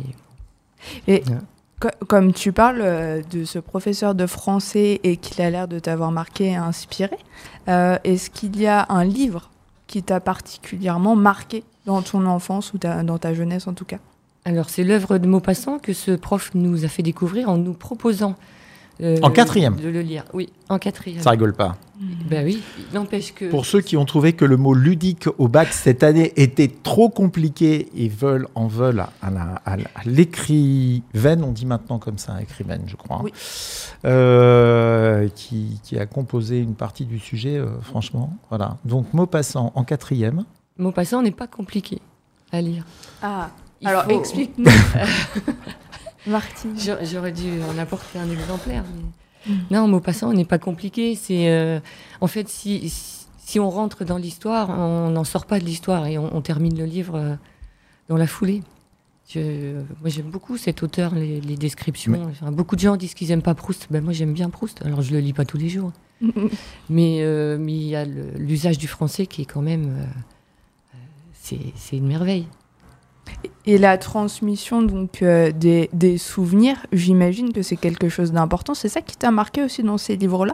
[1.07, 1.37] Et Ouais.
[1.79, 5.79] co- comme tu parles euh, de ce professeur de français et qu'il a l'air de
[5.79, 7.17] t'avoir marqué et inspiré,
[7.67, 9.49] euh, est-ce qu'il y a un livre
[9.87, 13.97] qui t'a particulièrement marqué dans ton enfance ou ta- dans ta jeunesse en tout cas?
[14.45, 18.35] Alors, c'est l'œuvre de Maupassant que ce prof nous a fait découvrir en nous proposant.
[19.01, 21.21] Euh, En quatrième De le lire, oui, en quatrième.
[21.21, 21.77] Ça rigole pas.
[22.29, 23.45] Ben oui, il n'empêche que.
[23.49, 27.09] Pour ceux qui ont trouvé que le mot ludique au bac cette année était trop
[27.09, 33.21] compliqué et veulent, en veulent à, l'écrivaine, on dit maintenant comme ça, écrivaine, je crois,
[33.23, 33.31] Oui.
[34.05, 38.35] euh, qui, qui a composé une partie du sujet, euh, franchement.
[38.49, 38.77] Voilà.
[38.85, 40.43] Donc, mot passant en quatrième.
[40.77, 42.01] Maupassant n'est pas compliqué
[42.51, 42.83] à lire.
[43.21, 43.49] Ah,
[43.81, 44.65] Il alors faut- explique-nous.
[46.27, 46.77] Martine.
[46.79, 48.83] J'a- J'aurais dû en apporter un exemplaire.
[49.47, 51.15] mais- Non, Maupassant n'est pas compliqué.
[51.15, 51.79] C'est euh,
[52.21, 56.07] en fait si, si si on rentre dans l'histoire, on n'en sort pas de l'histoire
[56.07, 57.35] et on, on termine le livre euh,
[58.07, 58.63] dans la foulée.
[59.29, 62.13] Je- moi, j'aime beaucoup cet auteur, les, les descriptions.
[62.29, 63.87] Enfin, beaucoup de gens disent qu'ils n'aiment pas Proust.
[63.91, 64.81] Ben, moi, j'aime bien Proust.
[64.85, 65.91] Alors, je le lis pas tous les jours.
[66.89, 69.93] Mais euh, mais il y a l'usage du français qui est quand même.
[69.97, 70.05] euh,
[71.75, 72.47] c'est une merveille.
[73.65, 78.73] Et la transmission donc euh, des, des souvenirs, j'imagine que c'est quelque chose d'important.
[78.73, 80.53] C'est ça qui t'a marqué aussi dans ces livres-là?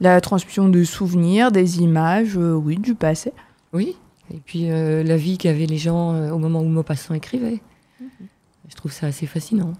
[0.00, 3.32] La transmission de souvenirs, des images, euh, oui, du passé.
[3.72, 3.96] Oui.
[4.32, 7.60] Et puis euh, la vie qu'avaient les gens au moment où Maupassant écrivait.
[8.68, 9.72] Je trouve ça assez fascinant.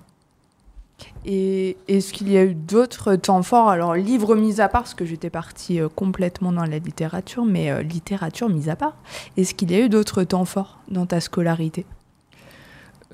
[1.24, 3.68] Et est-ce qu'il y a eu d'autres temps forts?
[3.68, 7.70] Alors, livres mis à part, parce que j'étais partie euh, complètement dans la littérature, mais
[7.70, 8.96] euh, littérature mis à part,
[9.36, 11.84] est-ce qu'il y a eu d'autres temps forts dans ta scolarité?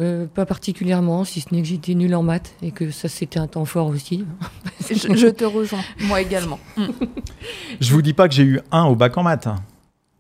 [0.00, 3.38] Euh, pas particulièrement, si ce n'est que j'étais nulle en maths et que ça c'était
[3.38, 4.24] un temps fort aussi.
[4.90, 6.58] je, je te rejoins, moi également.
[7.80, 9.48] Je vous dis pas que j'ai eu un au bac en maths.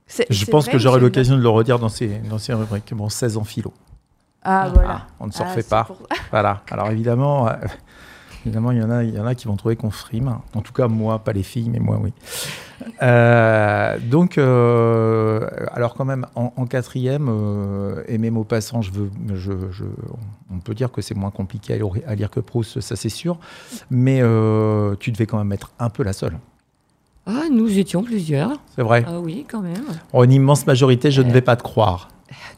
[0.06, 2.52] C'est- Je c'est pense vrai que j'aurai l'occasion de le redire dans ces, dans ces
[2.52, 2.92] rubriques.
[2.92, 3.72] Bon, 16 en philo.
[4.42, 5.02] Ah, voilà.
[5.02, 5.84] Ah, on ne s'en Ah, refait pas.
[5.84, 6.62] pour- Voilà.
[6.70, 7.52] Alors évidemment, euh,
[8.44, 10.36] évidemment, il y en a, il y en a qui vont trouver qu'on frime.
[10.54, 12.12] En tout cas, moi, pas les filles, mais moi, oui.
[13.02, 19.10] Euh, donc, euh, alors quand même, en, en quatrième, euh, aimer mot passant, je veux,
[19.34, 19.84] je, je-
[20.52, 23.08] on peut dire que c'est moins compliqué à lire, à lire que Proust, ça c'est
[23.08, 23.38] sûr.
[23.90, 26.38] Mais euh, tu devais quand même être un peu la seule.
[27.26, 28.52] Ah, nous étions plusieurs.
[28.74, 29.04] C'est vrai.
[29.06, 29.84] Ah oui, quand même.
[30.12, 32.08] En une immense majorité, je ne vais pas te croire.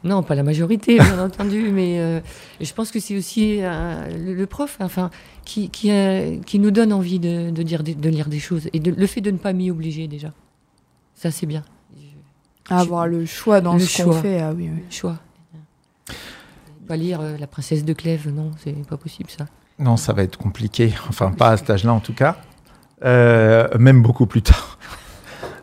[0.03, 2.19] Non, pas la majorité, bien entendu, mais euh,
[2.61, 5.09] je pense que c'est aussi euh, le, le prof, enfin,
[5.45, 8.69] qui, qui, euh, qui nous donne envie de, de, dire des- de lire des choses
[8.73, 10.31] et de- le fait de ne pas m'y obliger déjà.
[11.15, 11.63] Ça, c'est bien.
[12.69, 14.21] Avoir le choix dans Le ce qu'on choix.
[14.21, 14.83] fait, ah oui, oui.
[14.87, 15.17] Le choix.
[16.87, 19.45] Pas lire euh, La princesse de Clèves, non, c'est pas possible ça.
[19.79, 20.93] Non, ça va être compliqué.
[21.09, 22.37] Enfin, pas à cet âge-là en tout cas.
[23.03, 24.77] Euh, même beaucoup plus tard.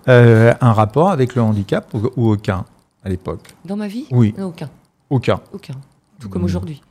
[0.09, 2.65] Euh, un rapport avec le handicap ou, ou aucun?
[3.05, 4.07] À l'époque Dans ma vie?
[4.11, 4.71] Oui, Non, Aucun,
[5.11, 5.41] aucun.
[5.53, 5.75] aucun.
[6.19, 6.47] Tout comme Mm.
[6.47, 6.83] aujourd'hui.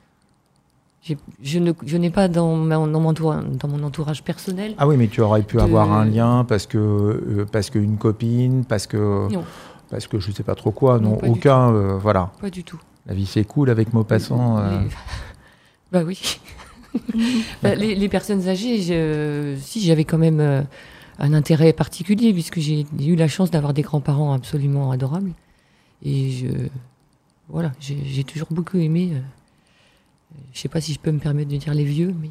[1.42, 4.76] Je ne- je n'ai pas dans, ma- dans, mon entourage, dans mon entourage personnel.
[4.78, 7.98] Ah oui, mais tu aurais pu De- avoir un lien parce que euh, parce qu'une
[7.98, 9.44] copine, parce que Non.
[9.90, 11.00] parce que je sais pas trop quoi.
[11.00, 11.74] Non, aucun.
[11.74, 12.32] euh, voilà.
[12.42, 12.80] Pas du tout.
[13.08, 14.58] La vie c'est cool avec Maupassant.
[14.60, 14.88] euh, Les-
[15.92, 16.20] Bah oui.
[17.64, 20.66] Bah, les, les personnes âgées, je- si j'avais quand même
[21.20, 25.32] un intérêt particulier, puisque j'ai eu la chance d'avoir des grands-parents absolument adorables.
[26.04, 26.48] Et je,
[27.50, 29.12] voilà, j'ai toujours beaucoup aimé.
[29.14, 29.20] euh,
[30.54, 32.30] je sais pas si je peux me permettre de dire les vieux, mais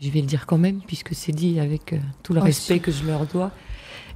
[0.00, 2.78] je vais le dire quand même, puisque c'est dit avec euh, tout le Oh, respect
[2.78, 3.50] que je leur dois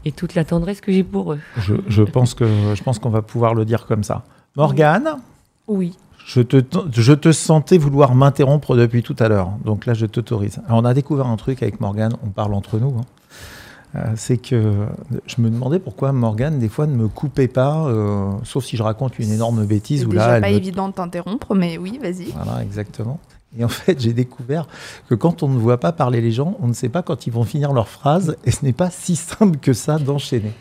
[0.05, 1.41] et toute la tendresse que j'ai pour eux.
[1.59, 4.25] je, je pense que je pense qu'on va pouvoir le dire comme ça.
[4.57, 5.17] Morgane,
[5.67, 5.97] Oui.
[6.27, 6.63] je te
[6.93, 9.51] je te sentais vouloir m'interrompre depuis tout à l'heure.
[9.65, 10.61] Donc là, je t'autorise.
[10.67, 12.15] Alors, on a découvert un truc avec Morgane.
[12.23, 12.95] On parle entre nous.
[12.99, 13.05] hein.
[13.97, 14.87] Euh, c'est que
[15.27, 18.83] je me demandais pourquoi Morgane des fois ne me coupait pas, euh, sauf si je
[18.83, 21.99] raconte une énorme bêtise C'est ou déjà là, pas me évident de t'interrompre, mais oui,
[22.03, 22.33] vas-y.
[22.33, 23.21] Voilà, exactement.
[23.57, 24.67] Et en fait, j'ai découvert
[25.09, 27.33] que quand on ne voit pas parler les gens, on ne sait pas quand ils
[27.33, 30.53] vont finir leur phrase, et ce n'est pas si simple que ça d'enchaîner.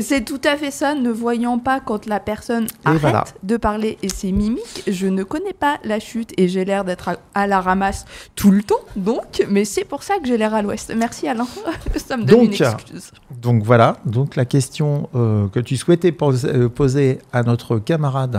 [0.00, 3.24] C'est- tout à fait ça, ne voyant pas quand la personne arrête voilà.
[3.42, 4.82] de parler et ses mimiques.
[4.86, 8.50] Je ne connais pas la chute et j'ai l'air d'être à, à la ramasse tout
[8.50, 10.92] le temps, donc, mais c'est pour ça que j'ai l'air à l'ouest.
[10.96, 11.46] Merci Alain,
[11.96, 13.10] ça me donne Donc, une excuse.
[13.40, 18.38] Donc voilà, donc la question euh, que tu souhaitais euh, poser à notre camarade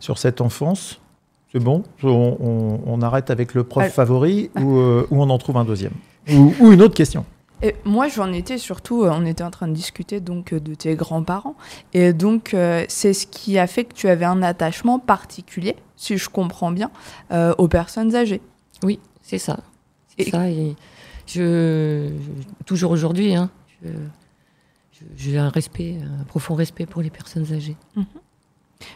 [0.00, 1.00] sur cette enfance,
[1.52, 5.30] c'est bon on, on- on arrête avec le prof Alors- favori ou, euh, ou on
[5.30, 5.92] en trouve un deuxième?
[6.32, 7.24] Ou, ou une autre question
[7.64, 10.74] Et moi, j'en étais surtout, euh, on était en train de discuter donc euh, de
[10.74, 11.56] tes grands-parents.
[11.94, 16.18] Et donc, euh, c'est ce qui a fait que tu avais un attachement particulier, si
[16.18, 16.90] je comprends bien,
[17.32, 18.42] euh, aux personnes âgées.
[18.82, 19.60] Oui, c'est ça.
[20.18, 20.50] C'est Et- ça.
[20.50, 20.76] Et
[21.26, 23.48] je, je- toujours aujourd'hui, hein,
[23.82, 23.88] je-
[25.16, 27.76] j'ai un respect, un profond respect pour les personnes âgées.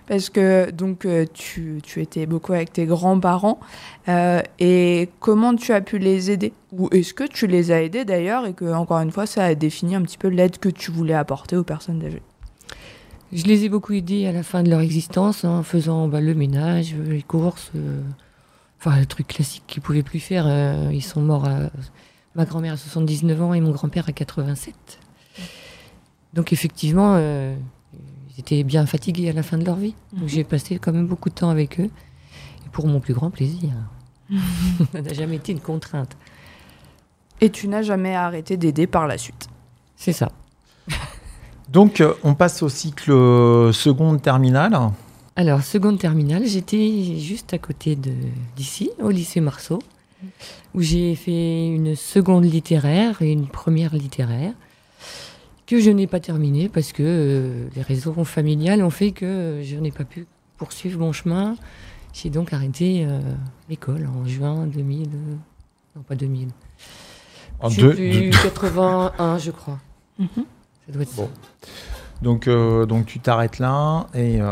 [0.06, 3.60] Parce que donc euh, tu, tu étais beaucoup avec tes grands-parents.
[4.08, 6.52] euh, et comment tu as pu les aider?
[6.72, 9.54] Ou est-ce que tu les as aidés d'ailleurs et que, encore une fois, ça a
[9.54, 12.22] défini un petit peu l'aide que tu voulais apporter aux personnes âgées?
[13.32, 16.34] Je les ai beaucoup aidés à la fin de leur existence en faisant bah, le
[16.34, 18.00] ménage, les courses, euh,
[18.80, 20.46] enfin le truc classique qu'ils pouvaient plus faire.
[20.90, 21.46] ils sont morts
[22.34, 24.74] ma grand-mère à 79 ans et mon grand-père à 87.
[26.32, 27.18] Donc effectivement,
[28.40, 29.94] étaient bien fatigués à la fin de leur vie.
[30.12, 30.28] Donc Mhm.
[30.28, 31.90] j'ai passé quand même beaucoup de temps avec eux
[32.66, 33.70] et pour mon plus grand plaisir.
[34.92, 36.16] Ça n'a jamais été une contrainte.
[37.40, 39.48] Et tu n'as jamais arrêté d'aider par la suite.
[39.96, 40.30] C'est ça.
[41.70, 44.76] Donc euh, on passe au cycle euh, seconde terminale.
[45.36, 48.10] Alors, seconde terminale, j'étais juste à côté de
[48.56, 49.78] d'ici, au lycée Marceau,
[50.74, 54.52] où j'ai fait une seconde littéraire et une première littéraire,
[55.68, 59.76] que je n'ai pas terminée parce que euh, les raisons familiales ont fait que je
[59.76, 60.26] n'ai pas pu
[60.56, 61.56] poursuivre mon chemin.
[62.14, 63.20] J'ai donc arrêté euh,
[63.68, 65.08] l'école en juin 2000.
[65.08, 65.10] euh,
[65.94, 66.48] non, pas 2000.
[67.60, 69.78] En deux- plus, deux- 81, je crois.
[70.18, 70.28] Mhm.
[70.86, 71.22] Ça doit être ça.
[71.22, 71.30] Bon.
[72.22, 74.06] Donc, euh, donc tu t'arrêtes là.
[74.14, 74.46] Et euh,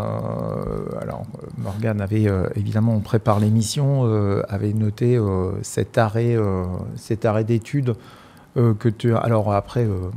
[1.00, 1.22] alors,
[1.58, 7.24] Morgane avait euh, évidemment, on prépare l'émission, euh, avait noté euh, cet arrêt, euh, cet
[7.24, 7.94] arrêt d'études
[8.56, 9.14] euh, que tu.
[9.16, 10.10] Alors après, euh,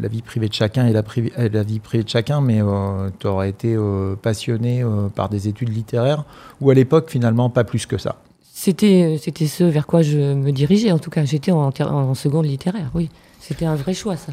[0.00, 1.02] la vie privée de chacun est la,
[1.48, 2.60] la vie privée de chacun, mais
[3.18, 6.24] tu aurais été euh, passionné euh, par des études littéraires
[6.60, 8.16] ou à l'époque finalement pas plus que ça.
[8.52, 11.24] C'était, ce vers quoi je me dirigeais, en tout cas.
[11.24, 13.10] J'étais en, seconde littéraire, oui.
[13.40, 14.32] C'était un vrai choix, ça.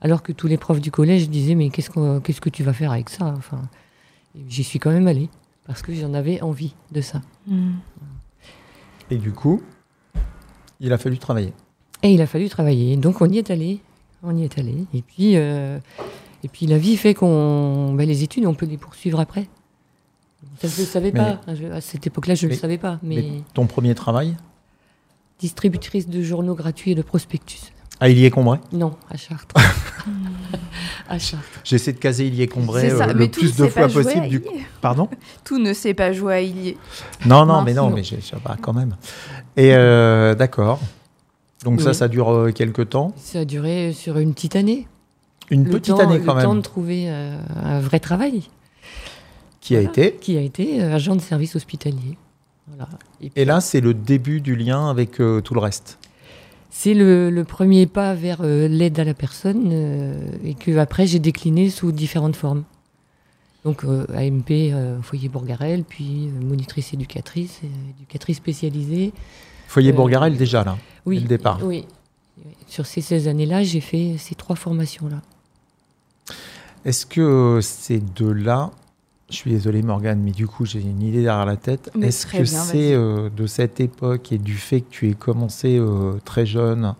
[0.00, 2.92] Alors que tous les profs du collège disaient, mais qu'est-ce, qu'est-ce que tu vas faire
[2.92, 3.62] avec ça enfin,
[4.48, 5.30] J'y suis quand même allée,
[5.66, 7.22] parce que j'en avais envie de ça.
[9.10, 9.62] Et du coup,
[10.80, 11.52] il a fallu travailler.
[12.02, 12.96] Et il a fallu travailler.
[12.96, 13.80] Donc on y est allé.
[14.24, 14.74] On y est allé.
[14.94, 15.78] Et puis, euh,
[16.42, 17.92] et puis la vie fait qu'on.
[17.94, 19.48] ben, les études, on peut les poursuivre après.
[20.60, 21.40] Ça, je ne le savais Mais- pas.
[21.54, 22.98] Je- à cette époque-là, je ne le savais pas.
[23.02, 24.36] Mais, Mais ton premier travail?
[25.38, 27.60] Distributrice de journaux gratuits et de prospectus.
[28.02, 29.54] Il y est combré Non, à Chartres.
[31.08, 31.60] à Chartres.
[31.64, 34.24] J'essaie de caser il y est combré C'est ça, euh, le plus de fois possible.
[34.24, 34.42] à Du.
[34.80, 35.08] Pardon?
[35.44, 36.76] Tout ne sait pas jouer à Illier.
[37.26, 38.96] Non, non, Non, mais non, mais je, sais pas, quand même.
[39.56, 40.80] Et euh, d'accord.
[41.64, 41.94] Donc ça, Oui.
[41.94, 43.12] ça dure euh, quelques temps.
[43.16, 44.86] Ça a duré sur une petite année.
[45.50, 46.58] Une Le petite temps- année quand Le temps même.
[46.58, 48.42] de trouver euh, un vrai travail.
[49.60, 50.14] Qui a été.
[50.20, 52.18] Qui a été euh, agent de service hospitalier.
[52.68, 52.88] Voilà.
[53.20, 55.98] Et, puis, Et là, c'est le début du lien avec euh, tout le reste.
[56.70, 61.06] c'est le, le premier pas vers euh, l'aide à la personne euh, et que après
[61.06, 62.64] j'ai décliné sous différentes formes.
[63.64, 63.82] Donc
[64.14, 64.52] AMP,
[65.00, 67.60] foyer Bourgarel, puis monitrice éducatrice,
[67.96, 69.14] éducatrice spécialisée.
[69.68, 70.76] Foyer Euh, Bourgarel déjà là.
[71.06, 71.58] Oui, Dès le départ.
[71.62, 71.84] Oui.
[72.66, 75.20] Sur ces 16 années-là, j'ai fait ces trois formations-là.
[76.84, 78.70] Est-ce que ces deux-là,
[79.30, 81.90] je suis désolé Morgane, mais du coup j'ai une idée derrière la tête.
[82.02, 86.14] Est-ce que c'est euh, de cette époque et du fait que tu aies commencé euh,
[86.24, 86.94] très jeune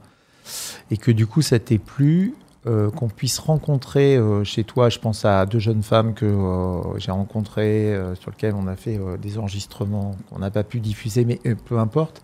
[0.91, 2.35] et que du coup ça t'ait plu
[2.67, 6.99] euh, qu'on puisse rencontrer euh, chez toi, je pense à deux jeunes femmes que euh,
[6.99, 11.41] j'ai rencontrées, sur lesquelles on a fait des enregistrements qu'on n'a pas pu diffuser, mais
[11.67, 12.23] peu importe,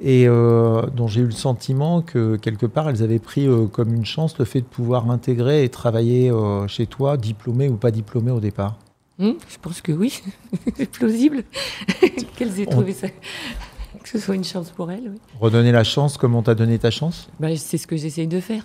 [0.00, 4.38] et dont j'ai eu le sentiment que quelque part elles avaient pris comme une chance
[4.38, 6.32] le fait de pouvoir intégrer et travailler
[6.66, 8.76] chez toi, diplômé ou pas diplômé au départ.
[9.20, 10.22] Hum, je pense que oui,
[10.76, 11.42] c'est plausible
[12.36, 15.10] qu'elles aient On- trouvé ça, que ce soit une chance pour elles.
[15.10, 15.18] Oui.
[15.40, 17.28] Redonner la chance comme on t'a donné ta chance?
[17.40, 18.62] Bah, c'est ce que j'essaye de faire.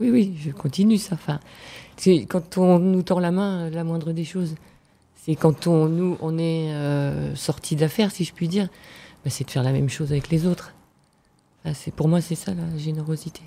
[0.00, 1.14] Oui, oui, je continue ça.
[1.14, 1.40] Enfin,
[1.96, 4.54] c'est quand on nous tord la main, la moindre des choses.
[5.14, 8.68] C'est quand on, nous, on est euh, sorti d'affaires, si je puis dire,
[9.22, 10.72] bah, c'est de faire la même chose avec les autres.
[11.74, 13.42] C'est pour moi, c'est ça la générosité.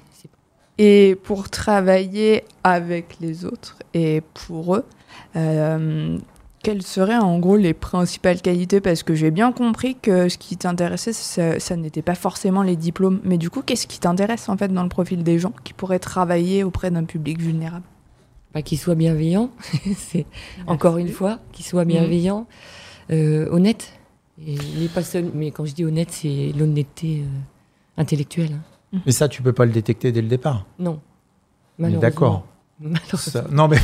[0.78, 4.86] Et pour travailler avec les autres et pour eux,
[5.36, 6.18] euh,
[6.64, 8.82] quelles seraient en gros les principales qualités?
[8.82, 12.76] Parce que j'ai bien compris que ce qui t'intéressait, ça, ça n'était pas forcément les
[12.78, 13.20] diplômes.
[13.24, 16.00] Mais du coup, qu'est-ce qui t'intéresse en fait dans le profil des gens qui pourraient
[16.00, 17.84] travailler auprès d'un public vulnérable?
[18.54, 19.50] Bah, qu'il soit bienveillant,
[19.98, 20.26] c'est
[20.68, 22.48] encore une fois, qu'il soit bienveillant,
[23.12, 23.94] euh, honnête.
[24.48, 28.54] Et est pas seul, mais quand je dis honnête, c'est l'honnêteté euh, intellectuelle.
[28.94, 29.00] hein.
[29.06, 30.66] Mais ça, tu peux pas le détecter dès le départ.
[30.80, 31.00] Non.
[31.80, 32.46] D'accord.
[33.52, 33.78] Non, mais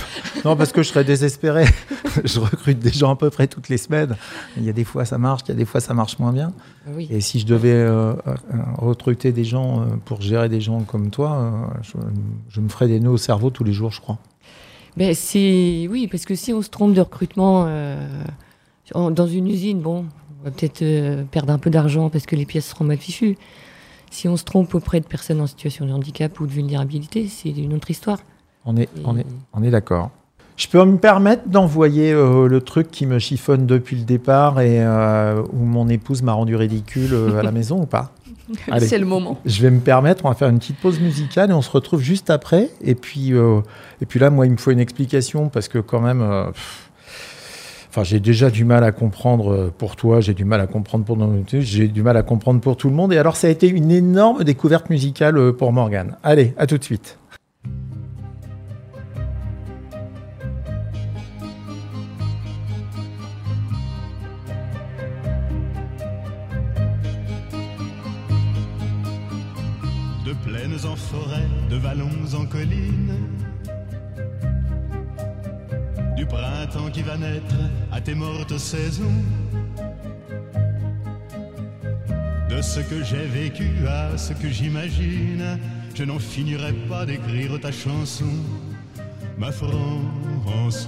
[0.45, 1.65] non, parce que je serais désespéré.
[2.23, 4.15] je recrute des gens à peu près toutes les semaines.
[4.57, 6.31] Il y a des fois ça marche, il y a des fois ça marche moins
[6.33, 6.53] bien.
[6.87, 7.07] Oui.
[7.11, 8.35] Et si je devais euh, euh,
[8.77, 11.93] recruter des gens euh, pour gérer des gens comme toi, je,
[12.49, 14.17] je me ferais des nœuds au cerveau tous les jours, je crois.
[14.97, 18.23] Ben, c'est oui, parce que si on se trompe de recrutement euh,
[18.93, 20.05] en- dans une usine, bon,
[20.41, 23.37] on va peut-être euh, perdre un peu d'argent parce que les pièces seront mal fichues.
[24.11, 27.49] Si on se trompe auprès de personnes en situation de handicap ou de vulnérabilité, c'est
[27.51, 28.17] une autre histoire.
[28.65, 30.09] On est, Et- on est, on est d'accord.
[30.59, 34.83] Je peux me permettre d'envoyer euh, le truc qui me chiffonne depuis le départ et
[34.83, 38.11] euh, où mon épouse m'a rendu ridicule euh, à la maison ou pas?
[38.79, 39.39] C'est le moment.
[39.45, 42.01] Je vais me permettre, on va faire une petite pause musicale et on se retrouve
[42.01, 42.69] juste après.
[42.81, 46.27] Et puis, et puis là, moi, il me faut une explication parce que quand même,
[46.51, 46.89] pff,
[47.91, 51.15] enfin, j'ai déjà du mal à comprendre pour toi, j'ai du mal à comprendre pour
[51.15, 53.13] nous, j'ai du mal à comprendre pour tout le monde.
[53.13, 56.17] Et alors, ça a été une énorme découverte musicale pour Morgane.
[56.23, 57.18] Allez, à tout de suite.
[70.85, 73.15] En forêt, de vallons en collines.
[76.15, 77.55] Du printemps qui va naître
[77.91, 79.21] à tes mortes saisons.
[82.49, 85.59] De ce que j'ai vécu à ce que j'imagine,
[85.95, 88.33] je n'en finirai pas d'écrire ta chanson,
[89.37, 90.87] ma France.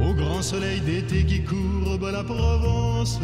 [0.00, 3.20] Au grand soleil d'été qui courbe la Provence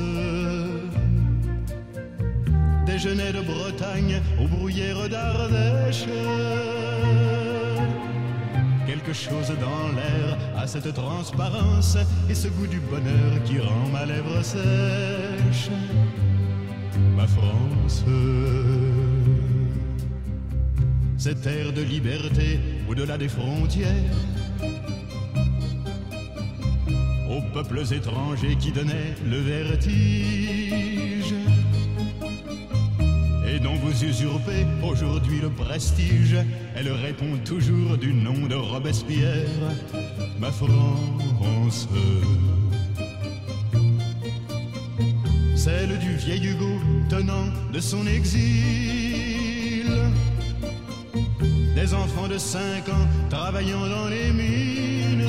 [3.04, 6.04] déjeuner de Bretagne aux bruyères d'Ardèche.
[8.86, 11.98] Quelque chose dans l'air a cette transparence
[12.30, 15.70] et ce goût du bonheur qui rend ma lèvre sèche.
[17.16, 18.04] Ma France,
[21.18, 23.88] cette air de liberté au-delà des frontières.
[27.28, 31.03] Aux peuples étrangers qui donnaient le vertige
[34.02, 36.36] usurpez aujourd'hui le prestige.
[36.74, 39.48] Elle répond toujours du nom de Robespierre,
[40.38, 41.88] ma France.
[45.54, 49.90] Celle du vieil Hugo tenant de son exil.
[51.74, 55.28] Des enfants de 5 ans travaillant dans les mines.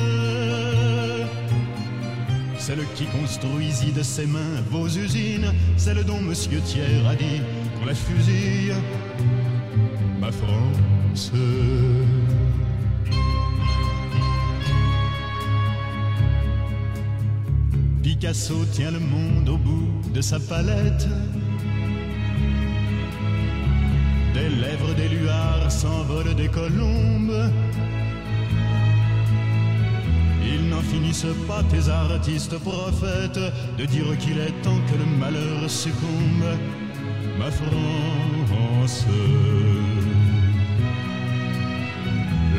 [2.58, 7.40] Celle qui construisit de ses mains vos usines, celle dont Monsieur Thiers a dit
[7.86, 8.74] la fusille,
[10.20, 11.32] ma France.
[18.02, 21.06] Picasso tient le monde au bout de sa palette.
[24.34, 27.50] Des lèvres des luards s'envolent des colombes.
[30.44, 33.40] Ils n'en finissent pas, tes artistes prophètes,
[33.78, 36.48] de dire qu'il est temps que le malheur succombe,
[37.38, 39.06] ma France.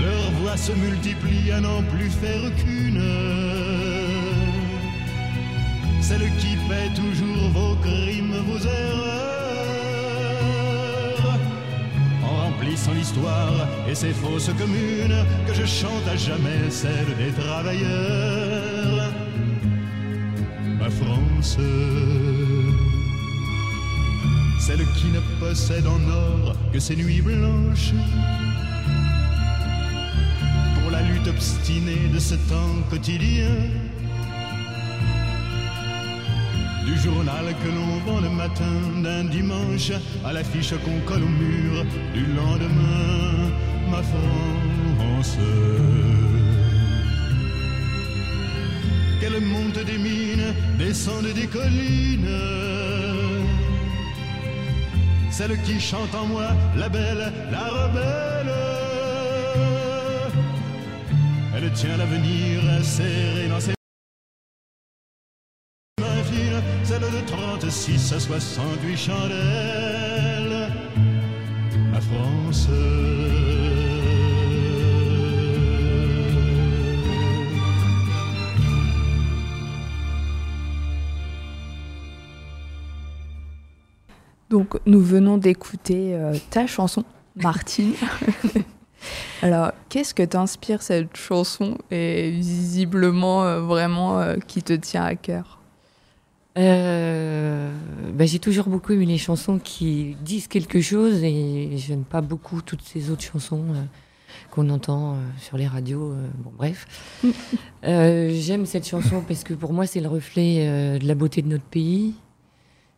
[0.01, 3.03] Leur voix se multiplient à n'en plus faire qu'une.
[6.01, 9.07] Celle qui paie toujours vos crimes, vos erreurs.
[12.23, 19.11] En remplissant l'histoire et ses fausses communes, que je chante à jamais celle des travailleurs.
[20.79, 21.57] Ma France
[24.67, 27.93] celle qui ne possède en or que ses nuits blanches.
[30.75, 33.55] Pour la lutte obstinée de ce temps quotidien,
[36.85, 39.93] du journal que l'on vend le matin d'un dimanche
[40.25, 43.49] à l'affiche qu'on colle au mur du lendemain,
[43.89, 45.37] ma France.
[49.21, 52.76] Qu'elle monte des mines, descende des collines
[55.37, 58.53] celle qui chante en moi, la belle, la rebelle.
[61.55, 63.75] Elle tient l'avenir serré dans ses
[66.01, 70.71] mains fines, celle de 36 à 68 chandelles.
[71.93, 72.67] La France.
[84.49, 87.03] Donc, nous venons d'écouter euh, ta chanson,
[87.35, 87.93] Martine.
[89.41, 95.15] Alors, qu'est-ce que t'inspire cette chanson et visiblement euh, vraiment euh, qui te tient à
[95.15, 95.59] cœur?
[96.55, 102.63] Bah, J'ai toujours beaucoup aimé les chansons qui disent quelque chose et j'aime pas beaucoup
[102.63, 103.63] toutes ces autres chansons
[104.49, 106.15] qu'on entend sur les radios.
[106.39, 106.87] bon, bref.
[107.83, 111.65] J'aime cette chanson parce que pour moi, c'est le reflet de la beauté de notre
[111.65, 112.15] pays.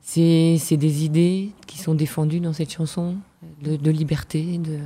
[0.01, 3.15] C'est des idées qui sont défendues dans cette chanson,
[3.61, 4.57] de, de liberté.
[4.57, 4.79] De,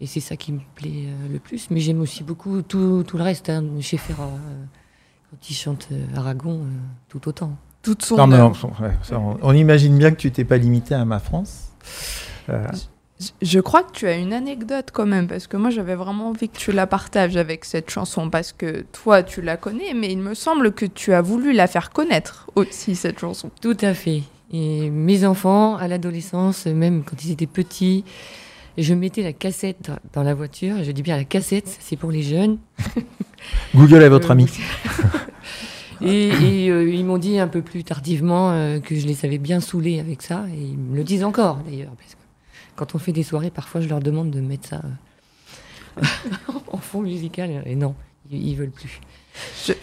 [0.00, 1.68] et c'est ça qui me plaît euh, le plus.
[1.70, 3.48] Mais j'aime aussi beaucoup tout, tout le reste.
[3.50, 4.64] Hein, chez Ferrat, euh,
[5.30, 6.68] quand il chante euh, Aragon, euh,
[7.08, 7.56] tout autant.
[7.82, 8.70] Toute son Non, mais œuvre.
[9.42, 11.70] on, imagine bien que tu t'es pas limité à ma France.
[12.48, 12.64] Euh,
[13.40, 16.48] Je crois que tu as une anecdote quand même, parce que moi j'avais vraiment envie
[16.48, 20.18] que tu la partages avec cette chanson, parce que toi tu la connais, mais il
[20.18, 23.50] me semble que tu as voulu la faire connaître aussi, cette chanson.
[23.60, 24.22] Tout à fait.
[24.52, 28.04] Et mes enfants, à l'adolescence, même quand ils étaient petits,
[28.78, 30.82] je mettais la cassette dans la voiture.
[30.84, 32.58] Je dis bien la cassette, c'est pour les jeunes.
[33.74, 34.46] Google est votre ami.
[36.04, 39.38] Et, et, euh, ils m'ont dit un peu plus tardivement euh, que je les avais
[39.38, 40.46] bien saoulés avec ça.
[40.52, 41.92] Et ils me le disent encore d'ailleurs.
[41.96, 42.18] Parce que
[42.74, 44.82] quand on fait des soirées, parfois je leur demande de mettre ça
[45.98, 46.02] euh,
[46.72, 47.62] en fond musical.
[47.66, 47.94] Et non,
[48.32, 49.00] ils, ils veulent plus.
[49.64, 49.74] Je-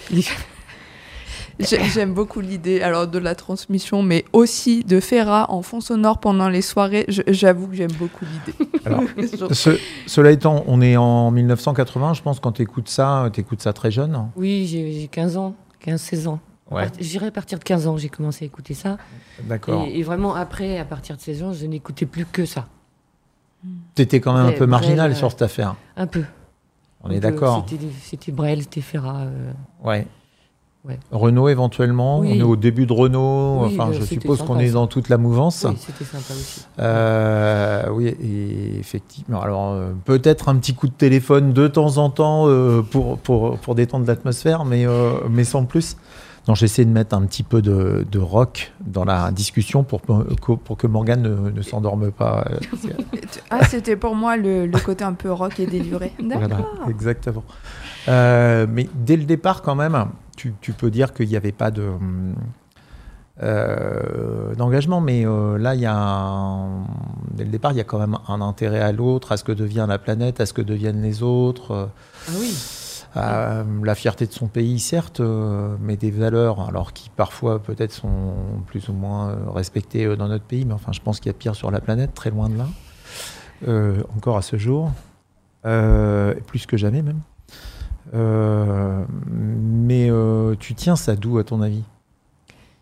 [1.60, 6.50] J'aime beaucoup l'idée alors de la transmission, mais aussi de Ferrat en fond sonore pendant
[6.50, 7.06] les soirées.
[7.28, 8.70] J'avoue que j'aime beaucoup l'idée.
[9.54, 13.62] Ce- cela étant, on est en 1980, je pense, quand tu écoutes ça, tu écoutes
[13.62, 14.30] ça très jeune.
[14.36, 16.40] Oui, j'ai j'ai 15 ans, 15-16 ans.
[16.72, 18.98] Ouais, à partir de 15 ans, j'ai commencé à écouter ça.
[19.44, 19.86] d'accord.
[19.88, 22.68] Et, et vraiment, après, à partir de 16 ans, je n'écoutais plus que ça.
[23.96, 25.76] Tu étais quand même un peu marginal Brel, sur euh, cette affaire.
[25.98, 26.24] Un peu.
[27.04, 27.66] On est d'accord.
[27.68, 29.22] C'était des- C'était Brel, c'était Ferrat.
[29.22, 29.52] euh,
[29.84, 30.06] Ouais.
[30.86, 30.98] Ouais.
[31.12, 32.20] Renault éventuellement?
[32.20, 32.32] Oui.
[32.34, 33.64] On est au début de Renault.
[33.66, 35.66] Oui, enfin, bah, je suppose qu'on est dans toute la mouvance.
[35.68, 36.66] Oui, c'était sympa aussi.
[36.80, 39.42] Euh, oui, et effectivement.
[39.42, 43.58] Alors, euh, peut-être un petit coup de téléphone de temps en temps euh, pour, pour,
[43.58, 45.98] pour détendre l'atmosphère, mais, euh, mais sans plus.
[46.48, 50.54] Non, j'essaie de mettre un petit peu de, de rock dans la discussion pour, que-
[50.54, 52.46] pour que Morgane ne, ne s'endorme pas.
[52.50, 52.58] euh,
[53.52, 56.14] Ah, c'était pour moi le, le côté un peu rock et délivré.
[56.20, 56.48] D'accord.
[56.48, 57.44] Voilà, exactement.
[58.08, 60.06] Euh, mais dès le départ, quand même,
[60.40, 61.92] tu, tu peux dire qu'il n'y avait pas de
[63.44, 66.86] euh, d'engagement, mais euh, là, il y a un-
[67.32, 69.52] dès le départ, il y a quand même un intérêt à l'autre, à ce que
[69.52, 71.86] devient la planète, à ce que deviennent les autres, euh,
[72.28, 72.54] Ah oui,
[73.16, 75.20] à, la fierté de son pays, certes,
[75.82, 78.34] mais des valeurs, alors qui parfois peut-être sont
[78.68, 81.56] plus ou moins respectées dans notre pays, mais enfin, je pense qu'il y a pire
[81.56, 82.68] sur la planète, très loin de là,
[84.16, 84.92] encore à ce jour,
[85.64, 87.20] plus que jamais même.
[88.14, 91.84] Euh, mais euh, tu tiens ça d'où, à ton avis?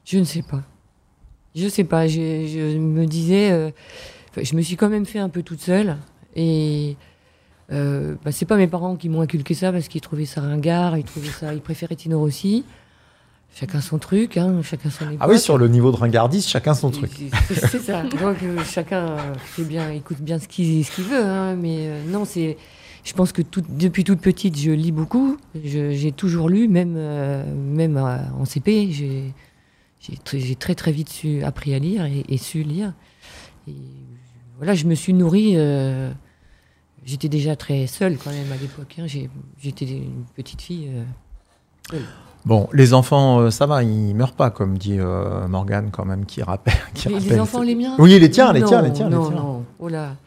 [0.05, 0.61] Je ne sais pas.
[1.55, 2.07] Je sais pas.
[2.07, 2.13] Je,
[2.47, 3.71] je me disais, euh,
[4.41, 5.97] je me suis quand même fait un peu toute seule.
[6.35, 6.95] Et
[7.71, 10.97] euh, bah, c'est pas mes parents qui m'ont inculqué ça parce qu'ils trouvaient ça ringard,
[10.97, 12.63] ils trouvaient ça, ils préféraient Tino Rossi.
[13.55, 15.17] Chacun son truc, hein, chacun son époque.
[15.19, 17.09] Ah oui, sur le niveau de ringardise, chacun son truc.
[17.49, 18.03] C'est- ça.
[18.03, 21.23] Donc euh, chacun fait bien, écoute bien ce qu'il ce qu'il veut.
[21.25, 22.55] hein, mais euh, non, c'est.
[23.07, 25.37] Je pense que tout- depuis toute petite, je lis beaucoup.
[25.63, 31.73] J'ai toujours lu, même euh, même euh, en CP, j'ai très, très vite su, appris
[31.73, 32.93] à lire et, et su lire.
[33.65, 33.75] Et
[34.57, 35.53] voilà, je me suis nourrie.
[35.55, 36.11] euh,
[37.05, 38.95] j'étais déjà très seule quand même à l'époque.
[38.99, 39.05] hein.
[39.07, 40.89] J'étais une petite fille.
[40.93, 41.03] euh,
[41.89, 42.01] seule.
[42.45, 46.25] Bon, les enfants, euh, ça va, ils meurent pas, comme dit euh, Morgane, quand même,
[46.25, 46.73] qui rappelle.
[46.93, 49.27] Qui Les, enfants, les miens Oui, les tiens, les Non, tiens, les tiens, les Non,
[49.29, 49.35] tiens.
[49.37, 50.17] non, oh là.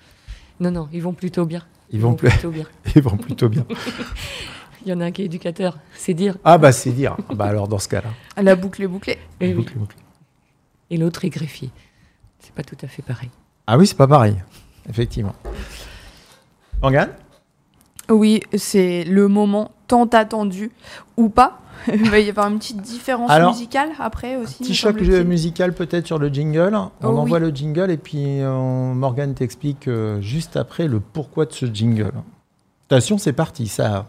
[0.60, 1.62] Non, non, ils vont plutôt bien.
[1.92, 2.64] Ils vont, plus- plutôt bien.
[2.94, 3.66] ils vont plutôt bien.
[4.86, 6.36] Il y en a un qui est éducateur, c'est dire.
[6.42, 7.16] Ah bah c'est dire.
[7.34, 8.08] Bah alors dans ce cas-là.
[8.42, 9.18] La boucle est bouclée.
[9.40, 9.54] Et, oui.
[9.54, 9.98] Bouclez, bouclez.
[10.88, 11.70] Et l'autre est greffier.
[12.38, 13.28] C'est pas tout à fait pareil.
[13.66, 14.36] Ah oui, c'est pas pareil,
[14.88, 15.34] effectivement.
[16.80, 17.10] Morgane?
[18.08, 20.70] Oui, c'est le moment tant attendu
[21.18, 21.60] ou pas.
[21.88, 24.58] Il va y avoir une petite différence Alors, musicale après aussi.
[24.58, 25.24] Petit choc semble-t-il.
[25.26, 26.74] musical peut-être sur le jingle.
[26.74, 27.44] On Oh, envoie oui.
[27.44, 28.52] le jingle et puis euh,
[28.94, 32.12] Morgane t'explique euh, juste après le pourquoi de ce jingle.
[32.90, 34.06] Attention, c'est parti, ça.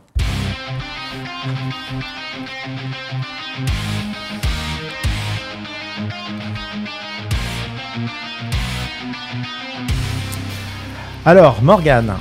[11.25, 12.13] Alors, Morgane,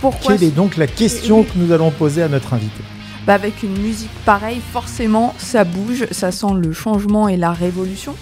[0.00, 2.82] Pourquoi quelle est donc la question que nous allons poser à notre invité?
[3.26, 8.14] Bah, avec une musique pareille, forcément, ça bouge, ça sent le changement et la révolution.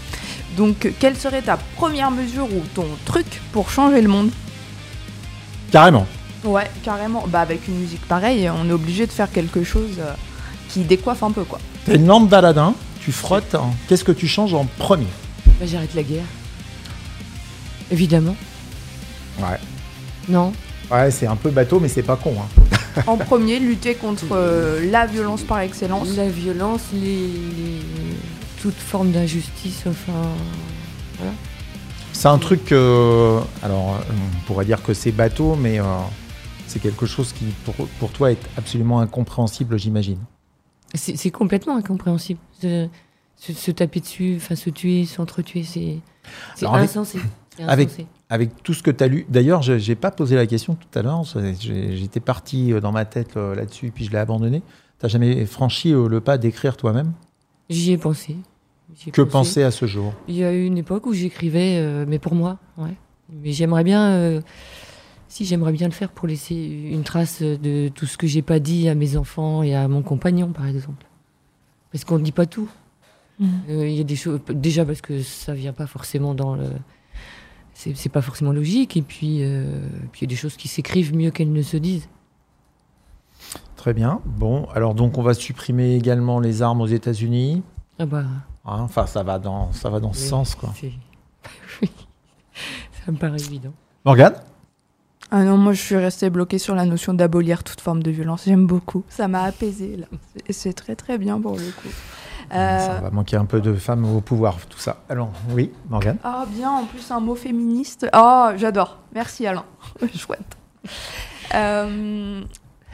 [0.56, 4.30] Donc, quelle serait ta première mesure ou ton truc pour changer le monde?
[5.70, 6.06] Carrément.
[6.44, 7.24] Ouais, carrément.
[7.28, 10.12] Bah, avec une musique pareille, on est obligé de faire quelque chose euh,
[10.68, 11.58] qui décoiffe un peu, quoi.
[11.84, 13.54] T'as une lampe d'Aladin, tu frottes.
[13.54, 13.70] hein.
[13.88, 15.06] Qu'est-ce que tu changes en premier?
[15.60, 16.24] Bah, J'arrête la guerre.
[17.90, 18.36] Évidemment.
[19.40, 19.58] Ouais.
[20.28, 20.52] Non.
[20.90, 22.34] Ouais, c'est un peu bateau, mais c'est pas con.
[22.40, 22.73] hein.
[23.06, 26.16] En premier, lutter contre euh, la violence par excellence.
[26.16, 27.80] La violence, les, les-
[28.60, 30.28] toute forme d'injustice, enfin.
[32.12, 33.38] C'est un truc que.
[33.62, 35.84] Alors, on pourrait dire que c'est bateau, mais euh,
[36.66, 40.18] c'est quelque chose qui, pour, pour toi, est absolument incompréhensible, j'imagine.
[40.94, 42.38] C'est complètement incompréhensible.
[42.62, 42.86] Se,
[43.36, 45.98] se- se taper dessus, enfin se tuer, s'entretuer, c'est
[46.54, 47.18] c'est Alors, avec- insensé.
[48.30, 49.26] Avec- tout ce que tu as lu.
[49.28, 51.22] D'ailleurs, je n'ai pas posé la question tout à l'heure.
[51.60, 54.62] J'étais parti euh, dans ma tête euh, là-dessus, puis je l'ai abandonné.
[55.00, 57.12] Tu jamais franchi euh, le pas d'écrire toi-même?
[57.70, 58.36] J'y ai pensé.
[59.06, 59.30] Ai Que pensé.
[59.32, 60.14] penser à ce jour?
[60.28, 62.94] Il y a eu une époque où j'écrivais, euh, mais pour moi, ouais.
[63.42, 64.40] Mais j'aimerais bien, euh,
[65.28, 68.58] si j'aimerais bien le faire pour laisser une trace de tout ce que j'ai pas
[68.60, 71.06] dit à mes enfants et à mon compagnon, par exemple.
[71.92, 72.68] Parce qu'on ne dit pas tout.
[73.40, 76.66] Euh, Il y a des choses, déjà parce que ça vient pas forcément dans le,
[77.74, 79.80] c'est c'est pas forcément logique, et puis, euh,
[80.12, 82.08] puis il y a des choses qui s'écrivent mieux qu'elles ne se disent.
[83.76, 84.20] Très bien.
[84.24, 87.62] Bon, alors donc on va supprimer également les armes aux États-Unis.
[87.98, 88.24] Ah bah,
[88.66, 90.72] Hein, Enfin, ça va dans, ça va dans ce sens, quoi.
[91.82, 91.90] oui,
[93.04, 93.72] ça me paraît évident.
[94.04, 94.34] Morgane?
[95.30, 98.44] Ah non, moi je suis restée bloquée sur la notion d'abolir toute forme de violence.
[98.46, 99.04] J'aime beaucoup.
[99.08, 100.06] Ça m'a apaisée là.
[100.50, 101.88] C'est très très bien pour le coup.
[102.52, 104.98] Euh, Ça va manquer un peu de femmes au pouvoir, tout ça.
[105.08, 106.18] Alors, oui, Morgane?
[106.24, 108.06] Ah bien, en plus un mot féministe.
[108.12, 108.98] Ah, j'adore.
[109.14, 109.64] Merci Alain.
[110.14, 110.56] Chouette.
[111.54, 112.42] Euh,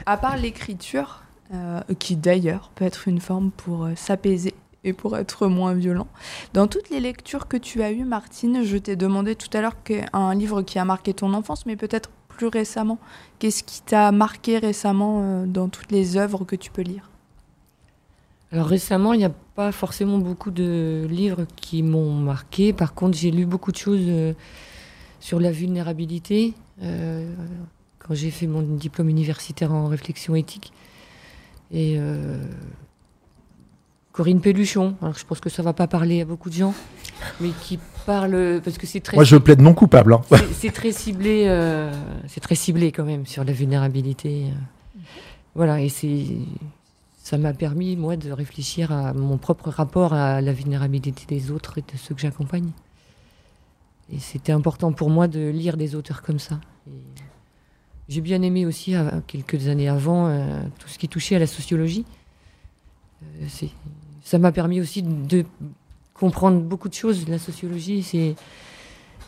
[0.05, 1.23] à part l'écriture,
[1.53, 6.07] euh, qui d'ailleurs peut être une forme pour euh, s'apaiser et pour être moins violent.
[6.53, 9.83] Dans toutes les lectures que tu as eues, Martine, je t'ai demandé tout à l'heure
[9.83, 12.97] qu'un livre qui a marqué ton enfance, mais peut-être plus récemment.
[13.37, 17.10] Qu'est-ce qui t'a marqué récemment euh, dans toutes les œuvres que tu peux lire?
[18.53, 22.73] Alors récemment, il n'y a pas forcément beaucoup de livres qui m'ont marqué.
[22.73, 24.33] Par contre, j'ai lu beaucoup de choses euh,
[25.21, 27.33] sur la vulnérabilité euh,
[27.99, 30.73] quand j'ai fait mon diplôme universitaire en réflexion éthique.
[31.71, 32.43] Et euh,
[34.11, 36.73] Corinne Pelluchon, alors je pense que ça va pas parler à beaucoup de gens,
[37.39, 40.13] mais qui parle parce que c'est très Moi, je plaide non coupable.
[40.13, 40.21] hein.
[40.51, 41.45] c'est- très ciblé,
[42.27, 44.47] c'est très ciblé quand même sur la vulnérabilité.
[45.55, 46.25] Voilà, et c'est,
[47.23, 51.77] ça m'a permis moi de réfléchir à mon propre rapport à la vulnérabilité des autres
[51.77, 52.71] et de ceux que j'accompagne.
[54.11, 56.59] Et c'était important pour moi de lire des auteurs comme ça.
[58.09, 61.47] J'ai bien aimé aussi, euh, quelques années avant, euh, tout ce qui touchait à la
[61.47, 62.05] sociologie.
[63.23, 63.47] Euh,
[64.23, 65.45] ça m'a permis aussi de
[66.15, 67.29] comprendre beaucoup de choses.
[67.29, 68.35] La sociologie, c'est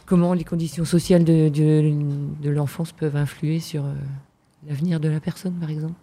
[0.08, 3.86] comment les conditions sociales de, l'enfance peuvent influer sur
[4.68, 5.94] l'avenir de la personne, par exemple.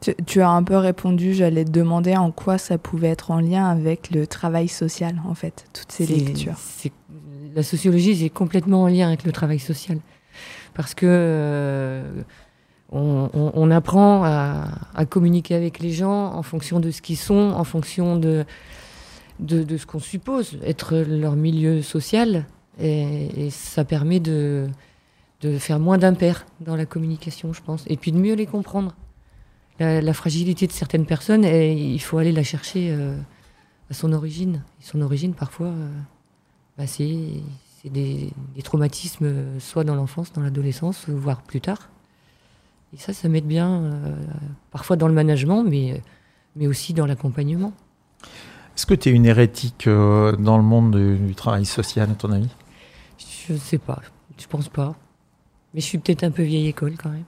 [0.00, 3.40] Tu, tu as un peu répondu, j'allais te demander en quoi ça pouvait être en
[3.40, 6.56] lien avec le travail social, en fait, toutes ces lectures.
[7.54, 9.98] la sociologie, c'est complètement en lien avec le travail social.
[10.74, 12.22] Parce que euh,
[12.92, 17.16] on, on- on apprend à, à communiquer avec les gens en fonction de ce qu'ils
[17.16, 18.44] sont, en fonction de,
[19.40, 22.46] de, de ce qu'on suppose être leur milieu social.
[22.80, 24.68] Et, et ça permet de,
[25.40, 27.82] de faire moins d'impairs dans la communication, je pense.
[27.88, 28.94] Et puis de mieux les comprendre.
[29.78, 33.16] La, la fragilité de certaines personnes, et il faut aller la chercher euh,
[33.90, 34.64] à son origine.
[34.80, 35.88] Et son origine, parfois, euh,
[36.76, 37.42] bah, c'est
[37.84, 41.90] des, des traumatismes, euh, soit dans l'enfance, dans l'adolescence, voire plus tard.
[42.92, 44.16] Et ça, ça m'aide bien, euh,
[44.72, 46.02] parfois dans le management, mais,
[46.56, 47.72] mais aussi dans l'accompagnement.
[48.74, 52.14] Est-ce que tu es une hérétique euh, dans le monde du, du travail social, à
[52.14, 52.50] ton avis?
[53.46, 54.00] Je ne sais pas,
[54.38, 54.96] je pense pas.
[55.72, 57.24] Mais je suis peut-être un peu vieille école quand même.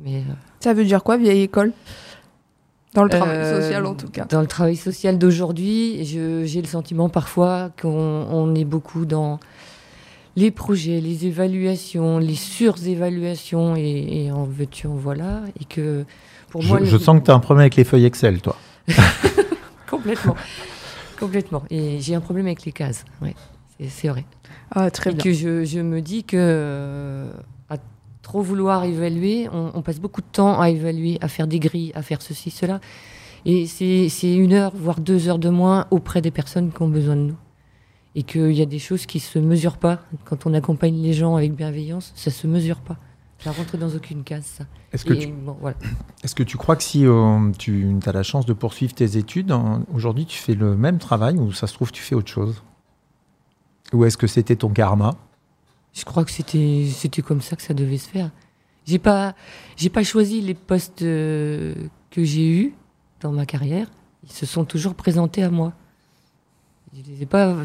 [0.00, 1.72] Mais, euh, Ça veut dire quoi, vieille école?
[2.94, 4.24] Dans le travail Euh, social, en tout cas.
[4.26, 7.88] Dans le travail social d'aujourd'hui, je- j'ai le sentiment parfois qu'on
[8.30, 9.40] on est beaucoup dans
[10.36, 15.42] les projets, les évaluations, les surévaluations et, et en veux-tu, en voilà.
[15.60, 16.04] Et que
[16.50, 18.40] pour Je, moi, le- je sens que tu as un problème avec les feuilles Excel,
[18.40, 18.56] toi.
[19.90, 20.36] complètement.
[21.18, 21.62] complètement.
[21.70, 23.04] Et j'ai un problème avec les cases.
[23.22, 23.34] Ouais,
[23.88, 24.24] c'est- vrai.
[24.70, 25.24] Ah, très et bien.
[25.24, 27.30] que je, je me dis que euh,
[28.24, 31.92] trop vouloir évaluer, on, on passe beaucoup de temps à évaluer, à faire des grilles,
[31.94, 32.80] à faire ceci, cela.
[33.46, 37.14] Et c'est une heure, voire deux heures de moins auprès des personnes qui ont besoin
[37.14, 37.36] de nous.
[38.16, 40.00] Et qu'il y a des choses qui se mesurent pas.
[40.24, 42.96] Quand on accompagne les gens avec bienveillance, ça se mesure pas.
[43.40, 44.64] Ça rentre dans aucune case, ça.
[44.92, 45.76] Est-ce que, tu, bon, voilà.
[46.22, 49.50] est-ce que tu crois que si euh, tu as la chance de poursuivre tes études,
[49.50, 52.62] hein, aujourd'hui tu fais le même travail ou ça se trouve tu fais autre chose?
[53.92, 55.16] Ou est-ce que c'était ton karma?
[55.94, 58.30] Je crois que c'était c'était comme ça que ça devait se faire.
[58.84, 59.34] J'ai pas
[59.76, 61.74] j'ai pas choisi les postes euh,
[62.10, 62.74] que j'ai eus
[63.20, 63.86] dans ma carrière.
[64.24, 65.72] Ils se sont toujours présentés à moi.
[66.92, 67.56] Je les ai pas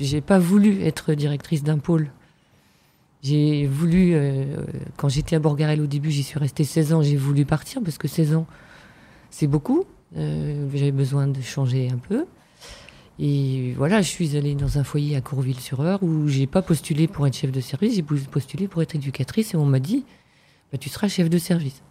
[0.00, 2.10] j'ai pas voulu être directrice d'un pôle.
[3.22, 4.56] J'ai voulu euh,
[4.96, 7.98] quand j'étais à Borgarel au début, j'y suis restée 16 ans, j'ai voulu partir parce
[7.98, 8.46] que 16 ans
[9.30, 9.84] c'est beaucoup.
[10.16, 12.24] Euh, J'avais besoin de changer un peu.
[13.18, 17.26] Et voilà, je suis allée dans un foyer à Courville-sur-Eure où j'ai pas postulé pour
[17.26, 20.04] être chef de service, j'ai postulé pour être éducatrice et on m'a dit
[20.72, 21.82] bah, tu seras chef de service.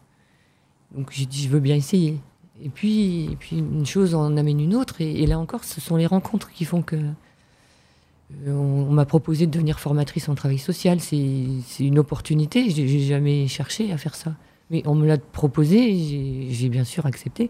[0.94, 2.20] Donc j'ai dit je veux bien essayer.
[2.62, 6.06] Et puis, puis une chose en amène une autre et, là encore ce sont les
[6.06, 11.00] rencontres qui font que euh, on, m'a proposé de devenir formatrice en travail social.
[11.00, 12.70] C'est c'est une opportunité.
[12.70, 14.36] J'ai j'ai jamais cherché à faire ça,
[14.70, 16.50] mais on me l'a proposé.
[16.52, 17.50] j'ai bien sûr accepté.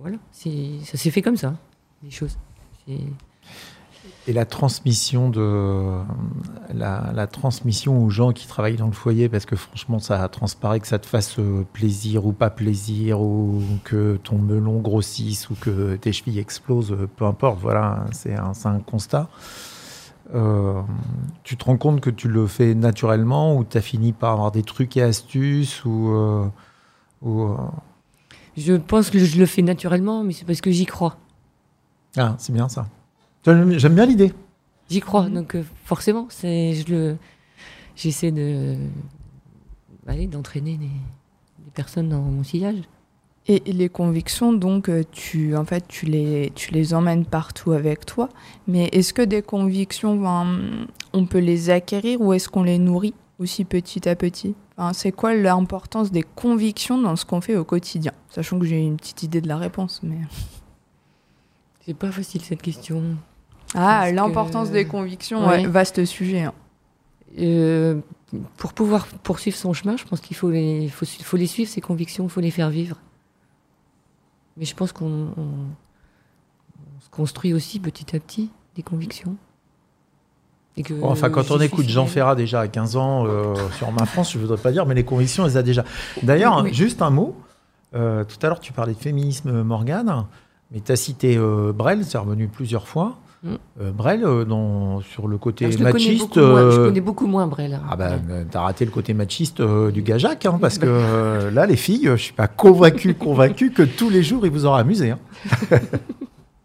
[0.00, 1.56] Voilà, c'est- ça s'est fait comme ça,
[2.02, 2.38] les choses.
[2.88, 6.00] Et la transmission de
[6.74, 10.86] la, transmission aux gens qui travaillent dans le foyer, parce que franchement, ça transparaît que
[10.86, 15.96] ça te fasse euh, plaisir ou pas plaisir, ou que ton melon grossisse, ou que
[15.96, 17.58] tes chevilles explosent, euh, peu importe.
[17.60, 19.28] Voilà, c'est un, un constat.
[20.34, 20.82] Euh,
[21.42, 24.52] tu te rends compte que tu le fais naturellement, ou tu as fini par avoir
[24.52, 26.14] des trucs et astuces, ou,
[27.22, 27.56] ou,
[28.58, 31.16] Je pense que je le fais naturellement, mais c'est parce que j'y crois.
[32.16, 32.86] Ah, c'est bien ça.
[33.44, 34.32] J'aime bien l'idée.
[34.90, 37.16] J'y crois, donc euh, forcément, c'est je le
[37.94, 38.76] j'essaie de
[40.06, 42.82] allez, d'entraîner des, des personnes dans mon sillage.
[43.50, 48.04] Et les convictions, donc, euh, tu, en fait, tu les, tu les emmènes partout avec
[48.04, 48.28] toi.
[48.66, 53.14] Mais est-ce que des convictions, ben, on peut les acquérir ou est-ce qu'on les nourrit
[53.38, 54.54] aussi petit à petit?
[54.76, 58.12] Enfin, C'est quoi l'importance des convictions dans ce qu'on fait au quotidien?
[58.28, 60.00] Sachant que j'ai une petite idée de la réponse.
[60.02, 60.18] Mais...
[61.88, 63.02] C'est pas facile cette question.
[63.74, 65.62] Ah, Parce l'importance que- des convictions, Ouais.
[65.62, 66.42] ouais, vaste sujet.
[66.42, 66.52] hein.
[67.38, 68.00] Euh,
[68.58, 71.80] pour pouvoir poursuivre son chemin, je pense qu'il faut les faut, faut les suivre ses
[71.80, 72.96] convictions, il faut les faire vivre.
[74.58, 75.40] Mais je pense qu'on on-
[76.96, 79.36] on se construit aussi petit à petit des convictions.
[80.76, 82.04] Et que Bon, enfin, quand on écoute Jean.
[82.04, 84.94] Ferrat déjà à 15 ans euh, sur Ma France, je ne voudrais pas dire, mais
[84.94, 85.84] les convictions, elle les a déjà.
[86.22, 86.74] D'ailleurs, Oui, oui.
[86.74, 87.34] juste un mot.
[87.94, 90.26] Euh, tout à l'heure, tu parlais de féminisme, Morgane,
[90.72, 93.16] mais tu as cité euh, Brel, c'est revenu plusieurs fois.
[93.44, 93.48] Mm.
[93.80, 96.18] Euh, Brel, euh, dans, sur le côté Ah, je, le connais machiste.
[96.20, 97.74] beaucoup moins, je euh, connais beaucoup moins Brel.
[97.74, 97.82] hein.
[97.88, 98.44] ah bah, Ouais.
[98.50, 102.08] t'as raté le côté machiste euh, du gajac, hein, parce que euh, là, les filles,
[102.12, 105.10] je suis pas convaincu, convaincu que tous les jours, il vous aura amusé.
[105.12, 105.18] hein.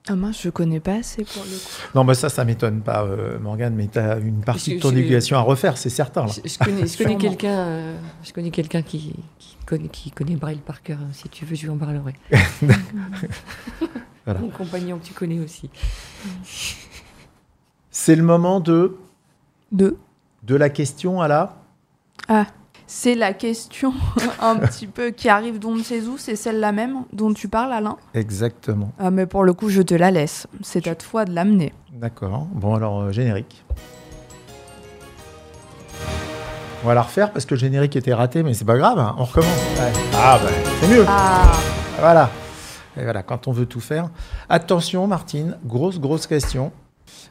[0.10, 1.96] Ah mince, je connais pas assez pour le coup.
[1.96, 4.82] Non, bah ça, ça m'étonne pas, euh, Morgane, mais tu as une partie Je- de
[4.82, 6.26] ton je- éducation à refaire, c'est certain.
[6.26, 6.28] là.
[6.28, 10.36] Je, je connais, je connais quelqu'un, euh, je connais quelqu'un qui, qui connaît, qui connaît
[10.36, 11.00] Braille par cœur.
[11.12, 12.14] Si tu veux, je lui en parlerai.
[14.26, 14.40] Voilà.
[14.40, 15.70] Mon compagnon que tu connais aussi.
[17.92, 18.96] C'est le moment de,
[19.74, 19.98] Deux.
[20.44, 21.58] de la question à la.
[22.88, 23.94] C'est la question
[24.40, 27.74] un petit peu qui arrive d'on ne sait où, c'est celle-là même dont tu parles,
[27.74, 28.94] Alain Exactement.
[28.98, 30.48] Ah, mais pour le coup, je te la laisse.
[30.62, 31.74] C'est à toi de l'amener.
[31.92, 32.48] D'accord.
[32.54, 33.66] Bon, alors, euh, générique.
[36.84, 39.16] On va la refaire parce que le générique était raté, mais c'est pas grave, hein,
[39.18, 39.50] on recommence.
[39.80, 39.92] Ouais.
[40.16, 40.50] Ah, bah,
[40.82, 41.06] c'est mieux.
[41.08, 41.52] Ah,
[42.00, 42.30] Voilà.
[42.98, 44.10] Et voilà, quand on veut tout faire.
[44.50, 46.72] Attention, Martine, grosse, grosse question.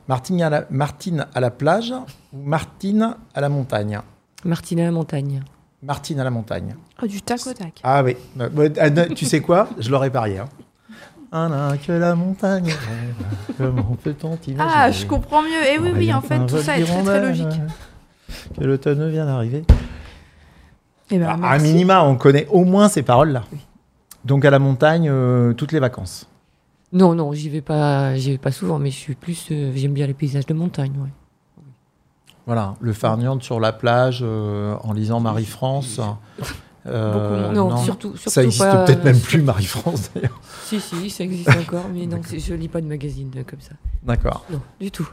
[0.09, 1.93] Martine à la, Martine à la plage
[2.33, 4.01] ou Martine à la montagne?
[4.45, 5.43] Martine à la montagne.
[5.83, 6.75] Martine à la montagne.
[7.03, 7.81] oh, du tac au tac.
[7.85, 8.17] Ah oui.
[8.41, 9.69] Euh, bah, ah, tu sais quoi?
[9.79, 10.39] Je l'aurais parié.
[10.39, 10.49] hein.
[11.35, 12.75] Un que la montagne
[13.57, 14.59] comment peut-on imaginer?
[14.61, 15.65] Ah, je comprends mieux.
[15.73, 17.47] Et oui, oui, en fait, tout ça est très très logique.
[18.59, 19.65] Que l'automne vient d'arriver.
[21.11, 23.45] Eh ben, À minima, on connaît au moins ces paroles-là.
[24.25, 26.29] Donc à la montagne, euh, toutes les vacances.
[26.93, 29.93] Non, non, j'y vais pas, j'y vais pas souvent, mais je suis plus, euh, j'aime
[29.95, 30.93] bien les paysages de montagne.
[30.99, 31.65] Ouais.
[32.47, 36.01] Voilà, le farniente sur la plage euh, en lisant Marie-France.
[36.87, 40.41] Euh, Beaucoup non, non, surtout, surtout ça existe pas, peut-être même euh, plus Marie-France d'ailleurs.
[40.65, 43.73] Si, si, ça existe encore, mais non, je lis pas de magazine euh, comme ça.
[44.03, 44.45] D'accord.
[44.51, 45.09] Non, du tout.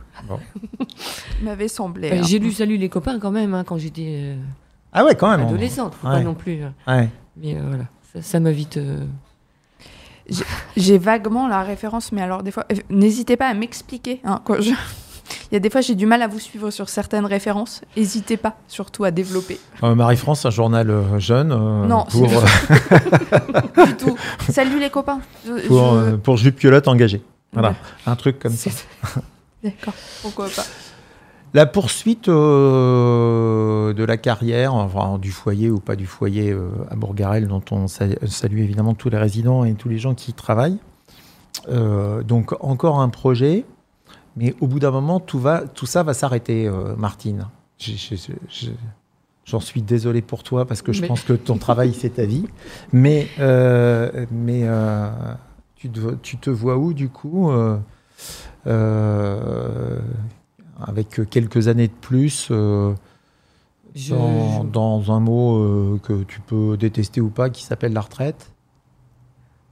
[1.39, 2.09] Il m'avait semblé.
[2.11, 2.23] Euh, hein.
[2.25, 4.35] J'ai lu Salut les copains quand même hein, quand j'étais euh,
[4.93, 5.41] Ah ouais, quand même.
[5.41, 5.93] on- adolescente.
[5.93, 6.13] Faut ouais.
[6.13, 6.63] pas non plus.
[6.87, 7.09] Ouais.
[7.37, 8.77] mais euh, voilà, ça, ça m'a vite.
[8.77, 9.05] euh,
[10.75, 14.21] J'ai vaguement la référence, mais alors des fois, euh, n'hésitez pas à m'expliquer.
[14.23, 14.71] hein, quand je-
[15.51, 17.81] Il y a des fois, j'ai du mal à vous suivre sur certaines références.
[17.97, 19.59] N'hésitez pas, surtout à développer.
[19.83, 21.51] Euh, Marie-France, un journal euh, jeune.
[21.51, 24.17] euh, Non, pour, c'est- Du tout.
[24.51, 25.19] Salut les copains.
[25.45, 27.21] Je- pour, je- euh, pour Jupe engagée.
[27.53, 27.75] Voilà, Ouais.
[28.05, 28.69] un truc comme ça.
[29.63, 30.63] D'accord, pourquoi pas.
[31.55, 36.95] La poursuite euh, de la carrière, enfin, du foyer ou pas du foyer euh, à
[36.95, 40.33] Bourgarel, dont on sa- salue évidemment tous les résidents et tous les gens qui y
[40.33, 40.77] travaillent.
[41.69, 43.65] Euh, donc encore un projet,
[44.39, 47.47] mais au bout d'un moment, tout, va, tout ça va s'arrêter, euh, Martine.
[49.45, 52.25] J'en suis désolé pour toi parce que je Mais- pense que ton travail, c'est ta
[52.25, 52.45] vie.
[52.93, 55.09] Mais, euh, mais euh,
[55.75, 57.51] tu, te, tu te vois où du coup
[60.81, 62.47] avec quelques années de plus
[63.95, 68.51] je- dans, un mot que tu peux détester ou pas qui s'appelle la retraite?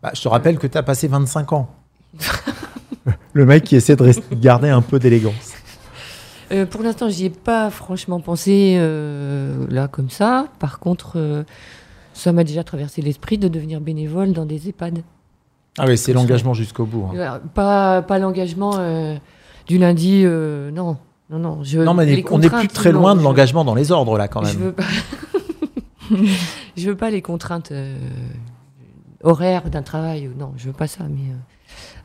[0.03, 1.69] Bah, Je te rappelle que tu as passé 25 ans.
[3.37, 5.53] Le mec qui essaie de rester- garder un peu d'élégance.
[6.51, 10.47] Euh, pour l'instant, j'y ai pas franchement pensé euh, là comme ça.
[10.57, 11.43] Par contre, euh,
[12.13, 15.03] ça m'a déjà traversé l'esprit de devenir bénévole dans des EHPAD.
[15.77, 17.09] Ah oui, c'est l'engagement jusqu'au bout.
[17.13, 17.15] hein.
[17.15, 19.17] Euh, Pas, pas l'engagement euh,
[19.67, 20.97] du lundi, euh, non.
[21.29, 23.75] Non, non, je, Non, mais on n'est plus très non, loin de je- l'engagement dans
[23.75, 24.63] les ordres, là, quand Je même.
[24.67, 24.83] veux pas,
[26.77, 27.95] je veux pas les contraintes euh,
[29.23, 30.29] horaires d'un travail.
[30.39, 31.03] Non, je veux pas ça.
[31.09, 31.35] Mais euh,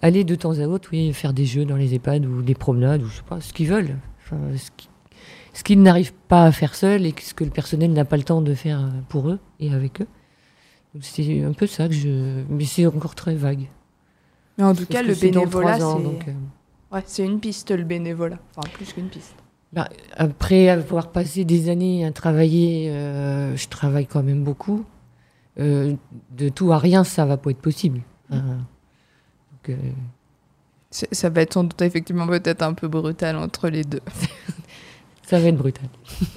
[0.02, 3.02] aller de temps à autre, oui, faire des jeux dans les EHPAD ou des promenades
[3.02, 3.96] ou je sais pas, ce qu'ils veulent.
[4.24, 4.88] Enfin, ce qui-
[5.54, 8.22] ce qu'ils n'arrivent pas à faire seuls et ce que le personnel n'a pas le
[8.22, 10.06] temps de faire euh, pour eux et avec eux.
[11.00, 12.42] C'est un peu ça que je.
[12.50, 13.66] Mais c'est encore très vague.
[14.58, 16.32] Mais en tout Parce cas, le bénévolat, c'est euh,
[16.92, 18.38] ouais, c'est une piste, le bénévolat.
[18.56, 19.34] Enfin, plus qu'une piste.
[19.72, 24.84] Bah, après avoir passé des années à travailler, euh, je travaille quand même beaucoup.
[25.58, 25.94] Euh,
[26.36, 28.00] de tout à rien, ça va pas être possible.
[28.30, 28.58] Enfin,
[29.68, 34.00] donc, euh, Ça va être sans doute effectivement peut-être un peu brutal entre les deux.
[35.26, 35.88] ça va être brutal.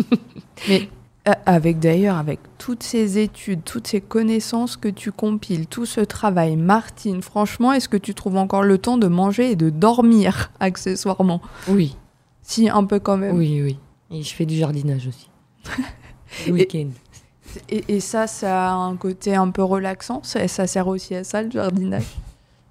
[0.69, 0.89] Mais
[1.27, 6.01] euh, avec d'ailleurs, avec toutes ces études, toutes ces connaissances que tu compiles, tout ce
[6.01, 10.51] travail, Martine, franchement, est-ce que tu trouves encore le temps de manger et de dormir
[10.59, 11.41] accessoirement?
[11.67, 11.95] Oui,
[12.43, 13.35] Si, un peu quand même.
[13.35, 13.79] oui, oui.
[14.11, 15.29] Et je fais du jardinage aussi.
[16.47, 16.89] Le week-end.
[17.69, 20.21] Et, et ça, ça a un côté un peu relaxant?
[20.23, 22.03] Ça, ça sert aussi à ça, le jardinage?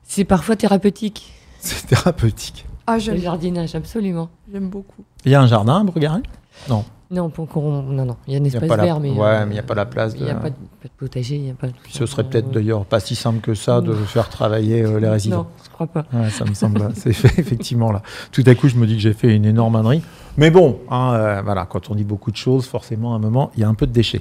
[0.05, 1.33] C'est parfois thérapeutique.
[1.61, 2.67] C'est thérapeutique.
[2.87, 4.29] Ah, Le j'aime, jardinage, absolument.
[4.53, 5.03] j'aime beaucoup.
[5.25, 6.23] Il y a un jardin à Bourgarel
[6.69, 8.17] Non, pour qu'on- non, non.
[8.27, 9.63] Il y a un a espace la- vert, mais Ouais, euh, mais il n'y a
[9.63, 10.13] pas la place.
[10.17, 10.25] Il De...
[10.27, 11.69] n'y a pas de, pas de potager, il y a pas.
[11.69, 14.99] de- Ce serait peut-être Euh, d'ailleurs pas si simple que ça de faire travailler euh,
[15.01, 15.45] les résidents.
[15.45, 16.05] Non, je crois pas.
[16.13, 18.03] Ouais, ça me semble, c'est fait, effectivement là.
[18.33, 20.03] Tout à coup, je me dis que j'ai fait une énorme ânerie.
[20.37, 23.51] Mais bon, hein, euh, voilà, quand on dit beaucoup de choses, forcément, à un moment,
[23.57, 24.21] il y a un peu de déchets.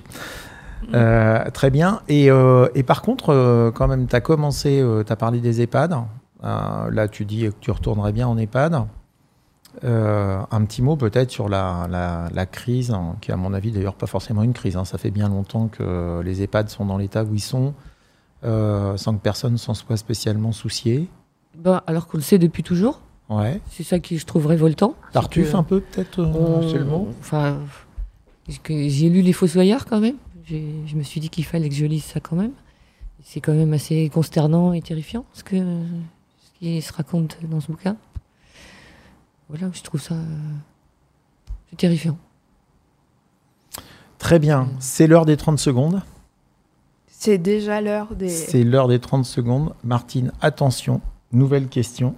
[0.93, 2.01] Euh, très bien.
[2.07, 5.61] Et, euh, et par contre, euh, quand même, tu as commencé, tu as parlé des
[5.61, 5.95] EHPAD.
[6.43, 8.85] Là, tu dis que tu retournerais bien en EHPAD.
[9.83, 13.95] Un petit mot peut-être sur la, la- la crise, hein, qui à mon avis d'ailleurs
[13.95, 14.77] pas forcément une crise.
[14.77, 14.85] hein.
[14.85, 17.73] Ça fait bien longtemps que les EHPAD sont dans l'état où ils sont,
[18.43, 21.09] sans que personne s'en soit spécialement soucié.
[21.57, 23.61] Bah, alors qu'on le sait depuis toujours, Ouais.
[23.71, 24.95] c'est ça qui je trouve révoltant.
[25.11, 26.23] Tartuffe que- un peu, peut-être,
[26.69, 27.07] c'est le mot?
[27.21, 27.57] Enfin,
[28.69, 30.15] j'ai lu Les Fossoyards quand même?
[30.45, 32.51] Je me suis dit qu'il fallait que je lise ça quand même.
[33.23, 37.67] C'est quand même assez consternant et terrifiant ce, que, ce qui se raconte dans ce
[37.67, 37.95] bouquin.
[39.49, 40.25] Voilà, je trouve ça euh,
[41.69, 42.17] c'est terrifiant.
[44.17, 44.69] Très bien.
[44.79, 46.01] C'est l'heure des 30 secondes.
[47.07, 48.29] C'est déjà l'heure des.
[48.29, 49.73] C'est l'heure des 30 secondes.
[49.83, 51.01] Martine, attention.
[51.31, 52.15] Nouvelle question.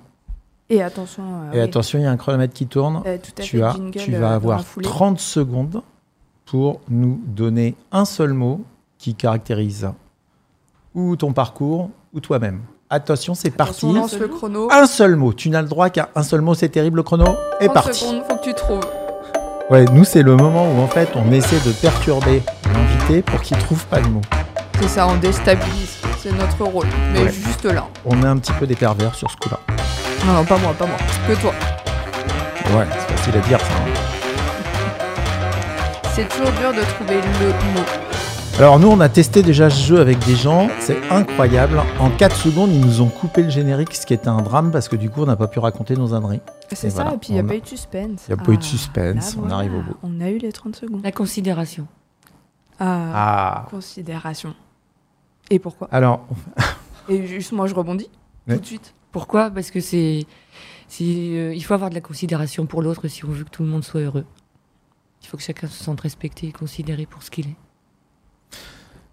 [0.69, 1.23] Et attention.
[1.23, 1.61] euh, Et oui.
[1.61, 3.03] attention, il y a un chronomètre qui tourne.
[3.05, 4.83] Euh, tout à tu fait, as, tu euh, vas dans avoir la foulée.
[4.83, 5.81] 30 secondes
[6.89, 8.61] nous donner un seul mot
[8.97, 9.89] qui caractérise
[10.93, 12.61] ou ton parcours ou toi-même.
[12.89, 13.85] Attention, c'est parti.
[13.85, 14.67] On lance le chrono.
[14.71, 15.33] Un seul mot.
[15.33, 16.53] Tu n'as le droit qu'à un seul mot.
[16.53, 16.97] C'est terrible.
[16.97, 17.25] Le chrono
[17.59, 17.99] est 30 parti.
[18.05, 18.85] secondes, faut que tu trouves.
[19.71, 22.43] Ouais, nous, c'est le moment où en fait on essaie de perturber
[22.73, 24.21] l'invité pour qu'il trouve pas le mot.
[24.79, 25.97] C'est ça, on déstabilise.
[26.19, 26.85] c'est notre rôle.
[27.13, 27.31] Mais Ouais.
[27.31, 27.85] juste là.
[28.05, 29.59] On est un petit peu des pervers sur ce coup-là.
[30.25, 30.97] Non, non, pas moi, pas moi.
[31.27, 31.51] Que toi.
[32.75, 33.65] Ouais, c'est facile à dire ça.
[33.65, 34.14] hein.
[36.15, 37.27] C'est toujours dur de trouver le
[37.73, 37.85] mot.
[38.57, 41.81] Alors nous, on a testé déjà ce jeu avec des gens, c'est incroyable.
[41.99, 44.87] En 4 secondes, ils nous ont coupé le générique, ce qui était un drame parce
[44.87, 46.39] que du coup, on n'a pas pu raconter nos âneries.
[46.71, 48.23] C'est ça, voilà, et puis il n'y a pas eu de suspense.
[48.27, 49.95] Il y a pas eu de Ah, suspense, là, on arrive au bout.
[50.03, 51.01] On a eu les 30 secondes.
[51.03, 51.85] La considération.
[52.79, 53.65] Ah, Ah.
[53.69, 54.55] considération.
[55.49, 55.89] Et pourquoi?
[55.91, 56.25] Alors,
[57.09, 58.09] Et juste moi, je rebondis
[58.47, 58.55] Ouais.
[58.55, 58.93] tout de suite.
[59.11, 59.49] Pourquoi?
[59.51, 60.25] Parce que c'est,
[60.87, 63.63] c'est, euh, il faut avoir de la considération pour l'autre si on veut que tout
[63.63, 64.25] le monde soit heureux.
[65.25, 67.55] Il faut que chacun se sente respecté et considéré pour ce qu'il est.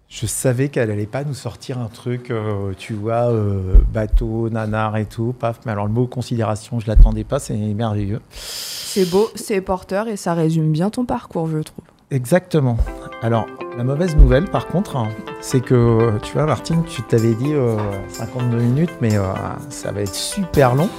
[0.07, 4.95] je savais qu'elle allait pas nous sortir un truc, euh, tu vois, euh, bateau, nanar
[4.97, 5.61] et tout, paf.
[5.65, 8.21] Mais alors le mot considération, je l'attendais pas, c'est merveilleux.
[8.29, 11.85] C'est beau, c'est porteur et ça résume bien ton parcours, je trouve.
[12.11, 12.77] Exactement.
[13.23, 15.09] Alors, la mauvaise nouvelle, par contre, hein,
[15.41, 17.75] c'est que, tu vois, Martine, tu t'avais dit euh,
[18.09, 19.23] 52 minutes, mais euh,
[19.69, 20.89] ça va être super long.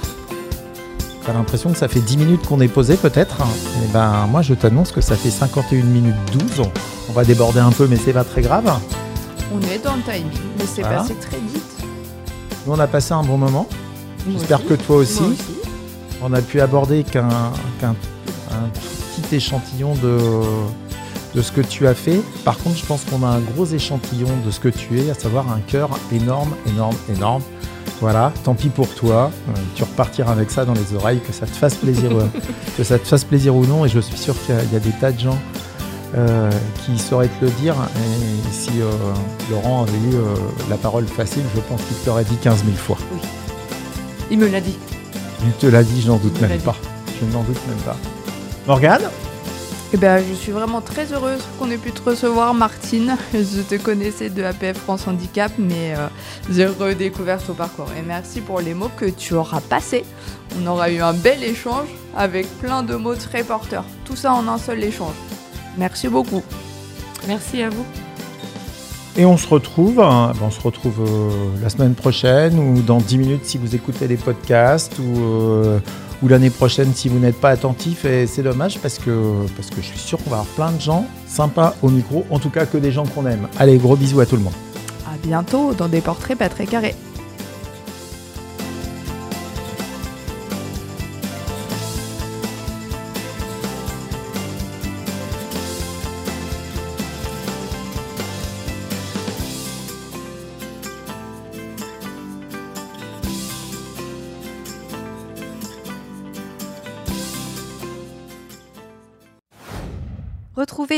[1.25, 3.37] T'as l'impression que ça fait 10 minutes qu'on est posé, peut-être.
[3.83, 6.67] Et ben, moi, je t'annonce que ça fait 51 minutes 12.
[7.09, 8.71] On va déborder un peu, mais c'est pas très grave.
[9.53, 10.97] On est dans le timing, mais c'est Voilà.
[10.97, 11.63] passé très vite.
[12.65, 13.67] Nous, on a passé un bon moment.
[14.31, 15.21] J'espère que toi aussi.
[16.21, 17.29] On a pu aborder qu'un
[17.81, 20.17] tout petit échantillon de,
[21.35, 22.21] de ce que tu as fait.
[22.43, 25.13] Par contre, je pense qu'on a un gros échantillon de ce que tu es, à
[25.15, 27.41] savoir un cœur énorme, énorme, énorme.
[28.01, 29.31] Voilà, tant pis pour toi.
[29.49, 32.25] Euh, tu repartiras avec ça dans les oreilles, que ça te fasse plaisir, euh,
[32.77, 33.85] que ça te fasse plaisir ou non.
[33.85, 35.37] Et je suis sûr qu'il y a- il y, a des tas de gens
[36.15, 36.49] euh,
[36.85, 37.75] qui sauraient te le dire.
[37.97, 38.71] Et si
[39.49, 40.19] Laurent avait eu
[40.69, 42.97] la parole facile, je pense qu'il te l'aurait dit 15 000 fois.
[44.29, 44.77] Il me l'a dit.
[45.45, 46.75] Il te l'a dit, je n'en doute même pas.
[47.21, 47.95] Je n'en doute même pas.
[48.67, 49.03] Morgane?
[49.95, 53.15] Eh ben, je suis vraiment très heureuse qu'on ait pu te recevoir, Martine.
[53.33, 56.07] Je te connaissais de APF France Handicap, mais euh,
[56.51, 57.87] j'ai redécouvert ton parcours.
[57.97, 60.03] Et merci pour les mots que tu auras passés.
[60.59, 63.85] On aura eu un bel échange avec plein de mots très porteurs.
[64.03, 65.15] Tout ça en un seul échange.
[65.77, 66.43] Merci beaucoup.
[67.25, 67.85] Merci à vous.
[69.15, 71.29] Et on se retrouve, hein, on se retrouve euh,
[71.63, 75.79] la semaine prochaine ou dans 10 minutes si vous écoutez les podcasts ou, euh,
[76.27, 78.05] l'année prochaine si vous n'êtes pas attentif.
[78.05, 80.81] Et c'est dommage parce que, parce que je suis sûr qu'on va avoir plein de
[80.81, 83.47] gens sympas au micro, en tout cas que des gens qu'on aime.
[83.57, 84.53] Allez, gros bisous à tout le monde.
[85.05, 86.95] À bientôt dans des portraits pas très carrés.